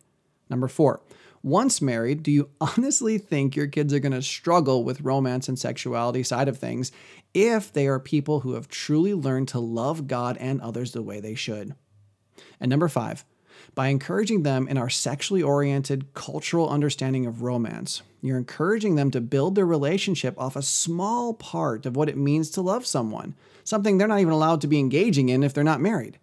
Number 0.53 0.69
four, 0.69 1.01
Once 1.43 1.83
married, 1.83 2.23
do 2.23 2.31
you 2.31 2.51
honestly 2.61 3.19
think 3.19 3.57
your 3.57 3.67
kids 3.67 3.93
are 3.93 3.99
going 3.99 4.13
to 4.13 4.23
struggle 4.23 4.85
with 4.85 5.01
romance 5.01 5.49
and 5.49 5.59
sexuality 5.59 6.23
side 6.23 6.47
of 6.47 6.59
things 6.59 6.93
if 7.35 7.73
they 7.73 7.89
are 7.89 7.99
people 7.99 8.41
who 8.41 8.53
have 8.53 8.69
truly 8.69 9.15
learned 9.15 9.49
to 9.49 9.59
love 9.59 10.07
God 10.07 10.37
and 10.37 10.61
others 10.61 10.93
the 10.93 11.03
way 11.03 11.19
they 11.19 11.35
should? 11.35 11.75
And 12.61 12.69
number 12.69 12.87
five, 12.87 13.25
by 13.75 13.89
encouraging 13.89 14.43
them 14.43 14.69
in 14.69 14.77
our 14.77 14.91
sexually 14.91 15.43
oriented 15.43 16.13
cultural 16.13 16.69
understanding 16.69 17.25
of 17.27 17.43
romance, 17.43 18.03
you're 18.21 18.39
encouraging 18.39 18.95
them 18.97 19.11
to 19.11 19.21
build 19.21 19.55
their 19.55 19.67
relationship 19.67 20.39
off 20.39 20.55
a 20.55 20.63
small 20.63 21.33
part 21.33 21.87
of 21.87 21.97
what 21.97 22.11
it 22.11 22.17
means 22.17 22.51
to 22.51 22.61
love 22.61 22.85
someone, 22.85 23.35
something 23.65 23.97
they're 23.97 24.07
not 24.07 24.21
even 24.21 24.35
allowed 24.35 24.61
to 24.61 24.67
be 24.67 24.79
engaging 24.79 25.31
in 25.31 25.43
if 25.43 25.55
they're 25.55 25.65
not 25.65 25.81
married. 25.81 26.19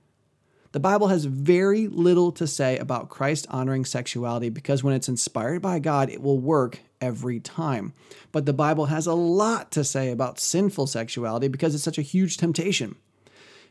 The 0.72 0.80
Bible 0.80 1.08
has 1.08 1.26
very 1.26 1.88
little 1.88 2.32
to 2.34 2.46
say 2.46 2.78
about 2.78 3.10
Christ 3.10 3.48
honoring 3.50 3.86
sexuality 3.86 4.50
because 4.50 4.84
when 4.84 4.94
it's 4.94 5.10
inspired 5.10 5.64
by 5.64 5.80
God, 5.80 6.12
it 6.12 6.22
will 6.22 6.38
work 6.38 6.82
every 7.02 7.40
time. 7.40 7.94
But 8.32 8.46
the 8.46 8.54
Bible 8.54 8.86
has 8.86 9.08
a 9.08 9.16
lot 9.16 9.72
to 9.72 9.84
say 9.84 10.12
about 10.12 10.40
sinful 10.40 10.86
sexuality 10.86 11.48
because 11.48 11.74
it's 11.74 11.84
such 11.84 11.98
a 11.98 12.04
huge 12.04 12.38
temptation. 12.38 12.96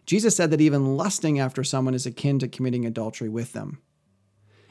Jesus 0.07 0.35
said 0.35 0.51
that 0.51 0.61
even 0.61 0.97
lusting 0.97 1.39
after 1.39 1.63
someone 1.63 1.95
is 1.95 2.05
akin 2.05 2.41
to 2.41 2.49
committing 2.49 2.85
adultery 2.85 3.29
with 3.29 3.53
them. 3.53 3.79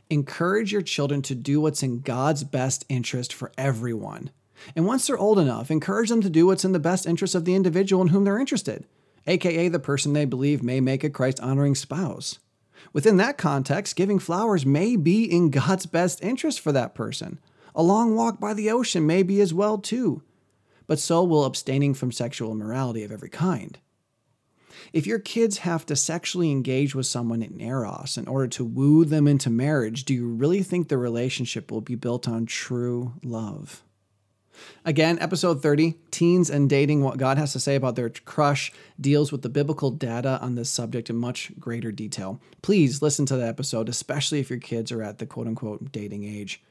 Encourage 0.10 0.74
your 0.74 0.82
children 0.82 1.22
to 1.22 1.36
do 1.36 1.62
what's 1.62 1.84
in 1.84 2.02
God's 2.02 2.44
best 2.44 2.84
interest 2.90 3.34
for 3.34 3.54
everyone. 3.58 4.32
And 4.76 4.86
once 4.86 5.08
they're 5.08 5.18
old 5.18 5.40
enough, 5.40 5.72
encourage 5.72 6.10
them 6.10 6.22
to 6.22 6.30
do 6.30 6.48
what's 6.48 6.66
in 6.66 6.74
the 6.74 6.80
best 6.80 7.06
interest 7.06 7.36
of 7.36 7.46
the 7.46 7.56
individual 7.56 8.02
in 8.02 8.10
whom 8.10 8.26
they're 8.26 8.40
interested 8.40 8.86
aka 9.28 9.68
the 9.68 9.80
person 9.80 10.14
they 10.14 10.26
believe 10.26 10.64
may 10.64 10.80
make 10.80 11.04
a 11.04 11.10
Christ 11.10 11.40
honoring 11.42 11.76
spouse. 11.76 12.40
Within 12.94 13.18
that 13.18 13.38
context, 13.38 13.96
giving 13.96 14.20
flowers 14.20 14.66
may 14.66 14.96
be 14.96 15.24
in 15.24 15.50
God's 15.52 15.86
best 15.86 16.24
interest 16.24 16.60
for 16.60 16.72
that 16.72 16.96
person. 16.96 17.40
A 17.76 17.84
long 17.84 18.16
walk 18.16 18.40
by 18.40 18.54
the 18.54 18.72
ocean 18.72 19.06
may 19.06 19.24
be 19.24 19.40
as 19.42 19.54
well 19.54 19.78
too. 19.78 20.24
But 20.88 21.00
so 21.00 21.24
will 21.24 21.46
abstaining 21.46 21.94
from 21.94 22.12
sexual 22.12 22.52
immorality 22.52 23.04
of 23.04 23.12
every 23.12 23.30
kind. 23.30 23.78
If 24.94 25.06
your 25.06 25.20
kids 25.20 25.60
have 25.60 25.86
to 25.88 25.96
sexually 25.96 26.50
engage 26.50 26.96
with 26.96 27.06
someone 27.06 27.44
in 27.44 27.60
Eros 27.60 28.18
in 28.18 28.28
order 28.28 28.48
to 28.50 28.64
woo 28.64 29.04
them 29.04 29.28
into 29.28 29.50
marriage, 29.50 30.06
do 30.06 30.14
you 30.14 30.28
really 30.28 30.64
think 30.64 30.88
the 30.88 30.98
relationship 30.98 31.72
will 31.72 31.82
be 31.82 31.96
built 31.96 32.28
on 32.28 32.46
true 32.46 33.14
love? 33.24 33.84
Again, 34.86 35.18
episode 35.20 35.62
30, 35.62 35.96
Teens 36.12 36.50
and 36.50 36.70
Dating 36.70 37.04
What 37.04 37.18
God 37.18 37.38
Has 37.38 37.54
to 37.54 37.60
Say 37.60 37.76
About 37.76 37.96
Their 37.96 38.10
Crush, 38.10 38.72
deals 39.00 39.32
with 39.32 39.42
the 39.42 39.50
biblical 39.50 39.92
data 39.92 40.40
on 40.42 40.56
this 40.56 40.70
subject 40.70 41.10
in 41.10 41.18
much 41.18 41.52
greater 41.60 41.92
detail. 41.92 42.40
Please 42.62 43.02
listen 43.02 43.26
to 43.26 43.36
the 43.36 43.48
episode, 43.48 43.90
especially 43.90 44.40
if 44.40 44.50
your 44.50 44.60
kids 44.60 44.92
are 44.92 45.04
at 45.04 45.20
the 45.20 45.26
quote 45.26 45.48
unquote 45.48 45.92
dating 45.92 46.24
age. 46.24 46.62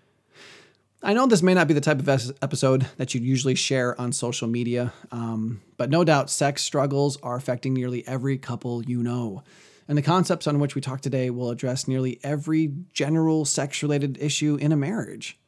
I 1.02 1.12
know 1.12 1.26
this 1.26 1.42
may 1.42 1.54
not 1.54 1.68
be 1.68 1.74
the 1.74 1.80
type 1.80 2.00
of 2.00 2.32
episode 2.42 2.86
that 2.96 3.14
you'd 3.14 3.22
usually 3.22 3.54
share 3.54 4.00
on 4.00 4.12
social 4.12 4.48
media, 4.48 4.92
um, 5.12 5.60
but 5.76 5.90
no 5.90 6.04
doubt 6.04 6.30
sex 6.30 6.62
struggles 6.62 7.18
are 7.22 7.36
affecting 7.36 7.74
nearly 7.74 8.06
every 8.08 8.38
couple 8.38 8.82
you 8.84 9.02
know. 9.02 9.42
And 9.88 9.96
the 9.96 10.02
concepts 10.02 10.46
on 10.46 10.58
which 10.58 10.74
we 10.74 10.80
talk 10.80 11.00
today 11.00 11.30
will 11.30 11.50
address 11.50 11.86
nearly 11.86 12.18
every 12.24 12.72
general 12.92 13.44
sex 13.44 13.82
related 13.82 14.18
issue 14.20 14.56
in 14.56 14.72
a 14.72 14.76
marriage. 14.76 15.38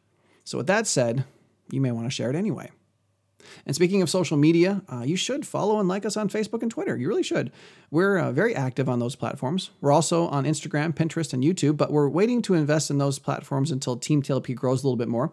So, 0.44 0.58
with 0.58 0.68
that 0.68 0.86
said, 0.86 1.24
you 1.70 1.80
may 1.80 1.92
want 1.92 2.06
to 2.06 2.10
share 2.10 2.30
it 2.30 2.36
anyway. 2.36 2.70
And 3.66 3.74
speaking 3.74 4.02
of 4.02 4.10
social 4.10 4.36
media, 4.36 4.82
uh, 4.92 5.02
you 5.02 5.16
should 5.16 5.46
follow 5.46 5.78
and 5.78 5.88
like 5.88 6.04
us 6.04 6.16
on 6.16 6.28
Facebook 6.28 6.62
and 6.62 6.70
Twitter. 6.70 6.96
You 6.96 7.08
really 7.08 7.22
should. 7.22 7.50
We're 7.90 8.18
uh, 8.18 8.32
very 8.32 8.54
active 8.54 8.88
on 8.88 8.98
those 8.98 9.16
platforms. 9.16 9.70
We're 9.80 9.92
also 9.92 10.26
on 10.28 10.44
Instagram, 10.44 10.94
Pinterest, 10.94 11.32
and 11.32 11.42
YouTube, 11.42 11.76
but 11.76 11.92
we're 11.92 12.08
waiting 12.08 12.42
to 12.42 12.54
invest 12.54 12.90
in 12.90 12.98
those 12.98 13.18
platforms 13.18 13.70
until 13.70 13.96
Team 13.96 14.22
TLP 14.22 14.54
grows 14.54 14.82
a 14.82 14.86
little 14.86 14.96
bit 14.96 15.08
more. 15.08 15.32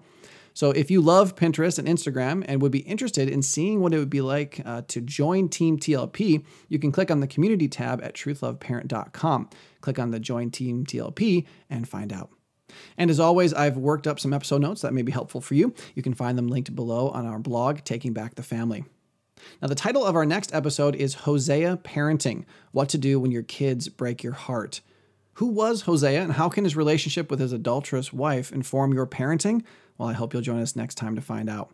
So 0.54 0.72
if 0.72 0.90
you 0.90 1.02
love 1.02 1.36
Pinterest 1.36 1.78
and 1.78 1.88
Instagram 1.88 2.46
and 2.48 2.62
would 2.62 2.72
be 2.72 2.80
interested 2.80 3.28
in 3.28 3.42
seeing 3.42 3.82
what 3.82 3.94
it 3.94 4.00
would 4.00 4.10
be 4.10 4.22
like 4.22 4.62
uh, 4.66 4.84
to 4.88 5.02
join 5.02 5.50
Team 5.50 5.78
TLP, 5.78 6.46
you 6.70 6.80
can 6.80 6.94
click 6.94 7.12
on 7.12 7.20
the 7.20 7.28
community 7.28 7.68
tab 7.68 8.02
at 8.02 8.14
truthloveparent.com. 8.14 9.50
Click 9.82 10.00
on 10.00 10.12
the 10.12 10.20
Join 10.20 10.52
Team 10.52 10.86
TLP 10.86 11.46
and 11.70 11.88
find 11.88 12.14
out. 12.14 12.35
And 12.98 13.10
as 13.10 13.20
always, 13.20 13.54
I've 13.54 13.78
worked 13.78 14.08
up 14.08 14.20
some 14.20 14.34
episode 14.34 14.62
notes 14.62 14.82
that 14.82 14.94
may 14.94 15.02
be 15.02 15.12
helpful 15.12 15.42
for 15.42 15.54
you. 15.54 15.74
You 15.94 16.04
can 16.04 16.14
find 16.14 16.38
them 16.38 16.48
linked 16.48 16.76
below 16.76 17.10
on 17.10 17.26
our 17.26 17.40
blog, 17.40 17.80
Taking 17.84 18.14
Back 18.14 18.36
the 18.36 18.44
Family. 18.44 18.86
Now, 19.62 19.68
the 19.68 19.76
title 19.76 20.04
of 20.04 20.16
our 20.16 20.26
next 20.26 20.54
episode 20.54 20.96
is 20.96 21.14
Hosea 21.14 21.78
Parenting 21.84 22.46
What 22.72 22.90
to 22.90 22.98
Do 22.98 23.20
When 23.20 23.32
Your 23.32 23.44
Kids 23.44 23.90
Break 23.90 24.24
Your 24.24 24.34
Heart. 24.34 24.82
Who 25.34 25.48
was 25.48 25.82
Hosea 25.82 26.22
and 26.22 26.34
how 26.34 26.50
can 26.50 26.64
his 26.64 26.76
relationship 26.78 27.30
with 27.30 27.40
his 27.40 27.52
adulterous 27.52 28.14
wife 28.14 28.52
inform 28.52 28.94
your 28.94 29.06
parenting? 29.06 29.64
Well, 29.98 30.10
I 30.10 30.14
hope 30.14 30.34
you'll 30.34 30.42
join 30.42 30.62
us 30.62 30.76
next 30.76 30.96
time 30.96 31.16
to 31.16 31.22
find 31.22 31.50
out. 31.50 31.74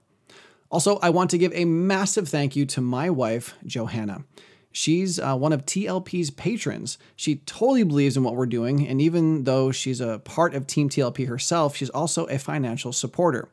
Also, 0.72 0.98
I 1.00 1.10
want 1.10 1.30
to 1.32 1.38
give 1.38 1.54
a 1.54 1.66
massive 1.66 2.30
thank 2.30 2.56
you 2.56 2.66
to 2.68 2.82
my 2.82 3.10
wife, 3.10 3.56
Johanna. 3.66 4.24
She's 4.72 5.20
uh, 5.20 5.36
one 5.36 5.54
of 5.54 5.66
TLP's 5.66 6.30
patrons. 6.30 6.98
She 7.16 7.38
totally 7.38 7.84
believes 7.84 8.16
in 8.16 8.24
what 8.24 8.36
we're 8.36 8.46
doing, 8.46 8.88
and 8.88 9.02
even 9.02 9.44
though 9.44 9.72
she's 9.72 10.00
a 10.00 10.20
part 10.20 10.54
of 10.54 10.68
Team 10.68 10.90
TLP 10.90 11.28
herself, 11.28 11.76
she's 11.76 11.90
also 11.90 12.26
a 12.26 12.40
financial 12.40 12.94
supporter. 12.94 13.50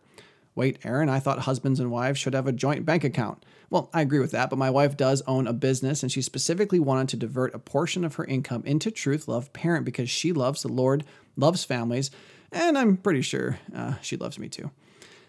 Wait, 0.55 0.79
Aaron, 0.85 1.09
I 1.09 1.21
thought 1.21 1.41
husbands 1.41 1.81
and 1.81 1.91
wives 1.91 2.19
should 2.19 2.35
have 2.35 2.47
a 2.47 2.53
joint 2.53 2.85
bank 2.85 3.05
account. 3.05 3.45
Well, 3.71 3.91
I 3.93 4.01
agree 4.01 4.19
with 4.19 4.31
that, 4.31 4.49
but 4.51 4.59
my 4.59 4.71
wife 4.71 4.97
does 4.97 5.23
own 5.27 5.47
a 5.47 5.53
business, 5.53 6.03
and 6.03 6.11
she 6.11 6.23
specifically 6.23 6.81
wanted 6.81 7.09
to 7.11 7.17
divert 7.17 7.55
a 7.55 7.59
portion 7.59 8.05
of 8.05 8.15
her 8.15 8.25
income 8.25 8.63
into 8.65 8.91
Truth 8.91 9.29
Love 9.29 9.53
Parent 9.53 9.85
because 9.85 10.09
she 10.09 10.33
loves 10.33 10.63
the 10.63 10.69
Lord, 10.69 11.05
loves 11.37 11.65
families, 11.65 12.11
and 12.51 12.79
I'm 12.79 12.97
pretty 12.97 13.23
sure 13.23 13.59
uh, 13.75 13.95
she 14.01 14.17
loves 14.17 14.39
me 14.39 14.49
too. 14.49 14.71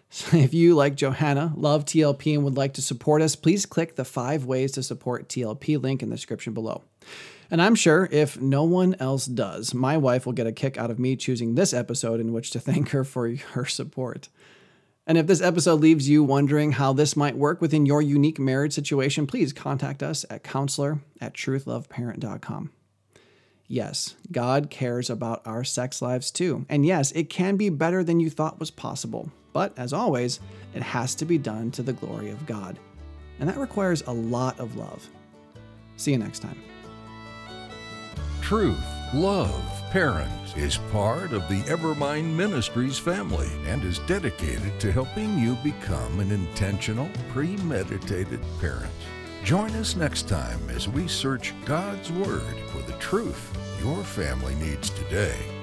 So 0.09 0.37
if 0.37 0.53
you, 0.53 0.75
like 0.75 0.95
Johanna, 0.95 1.53
love 1.55 1.85
TLP 1.85 2.33
and 2.33 2.43
would 2.43 2.57
like 2.57 2.73
to 2.75 2.81
support 2.81 3.21
us, 3.21 3.35
please 3.35 3.65
click 3.65 3.95
the 3.95 4.05
five 4.05 4.45
ways 4.45 4.71
to 4.73 4.83
support 4.83 5.29
TLP 5.29 5.81
link 5.81 6.03
in 6.03 6.09
the 6.09 6.15
description 6.15 6.53
below. 6.53 6.83
And 7.51 7.61
I'm 7.61 7.75
sure 7.75 8.07
if 8.11 8.39
no 8.39 8.63
one 8.63 8.95
else 8.99 9.25
does, 9.25 9.73
my 9.73 9.97
wife 9.97 10.25
will 10.25 10.33
get 10.33 10.45
a 10.47 10.51
kick 10.51 10.77
out 10.77 10.91
of 10.91 10.99
me 10.99 11.15
choosing 11.15 11.55
this 11.55 11.73
episode 11.73 12.19
in 12.19 12.31
which 12.31 12.51
to 12.51 12.59
thank 12.59 12.89
her 12.89 13.03
for 13.03 13.29
her 13.29 13.65
support. 13.65 14.29
And 15.07 15.17
if 15.17 15.25
this 15.25 15.41
episode 15.41 15.79
leaves 15.79 16.07
you 16.07 16.23
wondering 16.23 16.73
how 16.73 16.93
this 16.93 17.15
might 17.15 17.35
work 17.35 17.61
within 17.61 17.87
your 17.87 17.99
unique 17.99 18.37
marriage 18.37 18.73
situation, 18.73 19.25
please 19.25 19.51
contact 19.51 20.03
us 20.03 20.23
at 20.29 20.43
counselor 20.43 20.99
at 21.19 21.33
truthloveparent.com. 21.33 22.71
Yes, 23.67 24.15
God 24.31 24.69
cares 24.69 25.09
about 25.09 25.41
our 25.45 25.63
sex 25.63 26.01
lives 26.01 26.29
too. 26.29 26.67
And 26.69 26.85
yes, 26.85 27.11
it 27.13 27.29
can 27.29 27.55
be 27.55 27.69
better 27.69 28.03
than 28.03 28.19
you 28.19 28.29
thought 28.29 28.59
was 28.59 28.69
possible. 28.69 29.31
But 29.53 29.77
as 29.77 29.93
always, 29.93 30.39
it 30.73 30.81
has 30.81 31.15
to 31.15 31.25
be 31.25 31.37
done 31.37 31.71
to 31.71 31.83
the 31.83 31.93
glory 31.93 32.29
of 32.29 32.45
God. 32.45 32.77
And 33.39 33.49
that 33.49 33.57
requires 33.57 34.03
a 34.05 34.11
lot 34.11 34.59
of 34.59 34.75
love. 34.75 35.07
See 35.97 36.11
you 36.11 36.17
next 36.17 36.39
time. 36.39 36.61
Truth, 38.41 38.83
love, 39.13 39.63
parents 39.91 40.55
is 40.55 40.77
part 40.91 41.33
of 41.33 41.47
the 41.47 41.61
Evermind 41.63 42.35
Ministries 42.35 42.97
family 42.97 43.49
and 43.67 43.83
is 43.83 43.99
dedicated 43.99 44.79
to 44.79 44.91
helping 44.91 45.37
you 45.37 45.55
become 45.63 46.19
an 46.19 46.31
intentional, 46.31 47.09
premeditated 47.29 48.39
parent. 48.59 48.91
Join 49.43 49.71
us 49.71 49.95
next 49.95 50.27
time 50.27 50.59
as 50.69 50.89
we 50.89 51.07
search 51.07 51.53
God's 51.65 52.11
Word 52.11 52.55
for 52.71 52.81
the 52.81 52.97
truth 52.99 53.55
your 53.81 54.03
family 54.03 54.55
needs 54.55 54.89
today. 54.89 55.58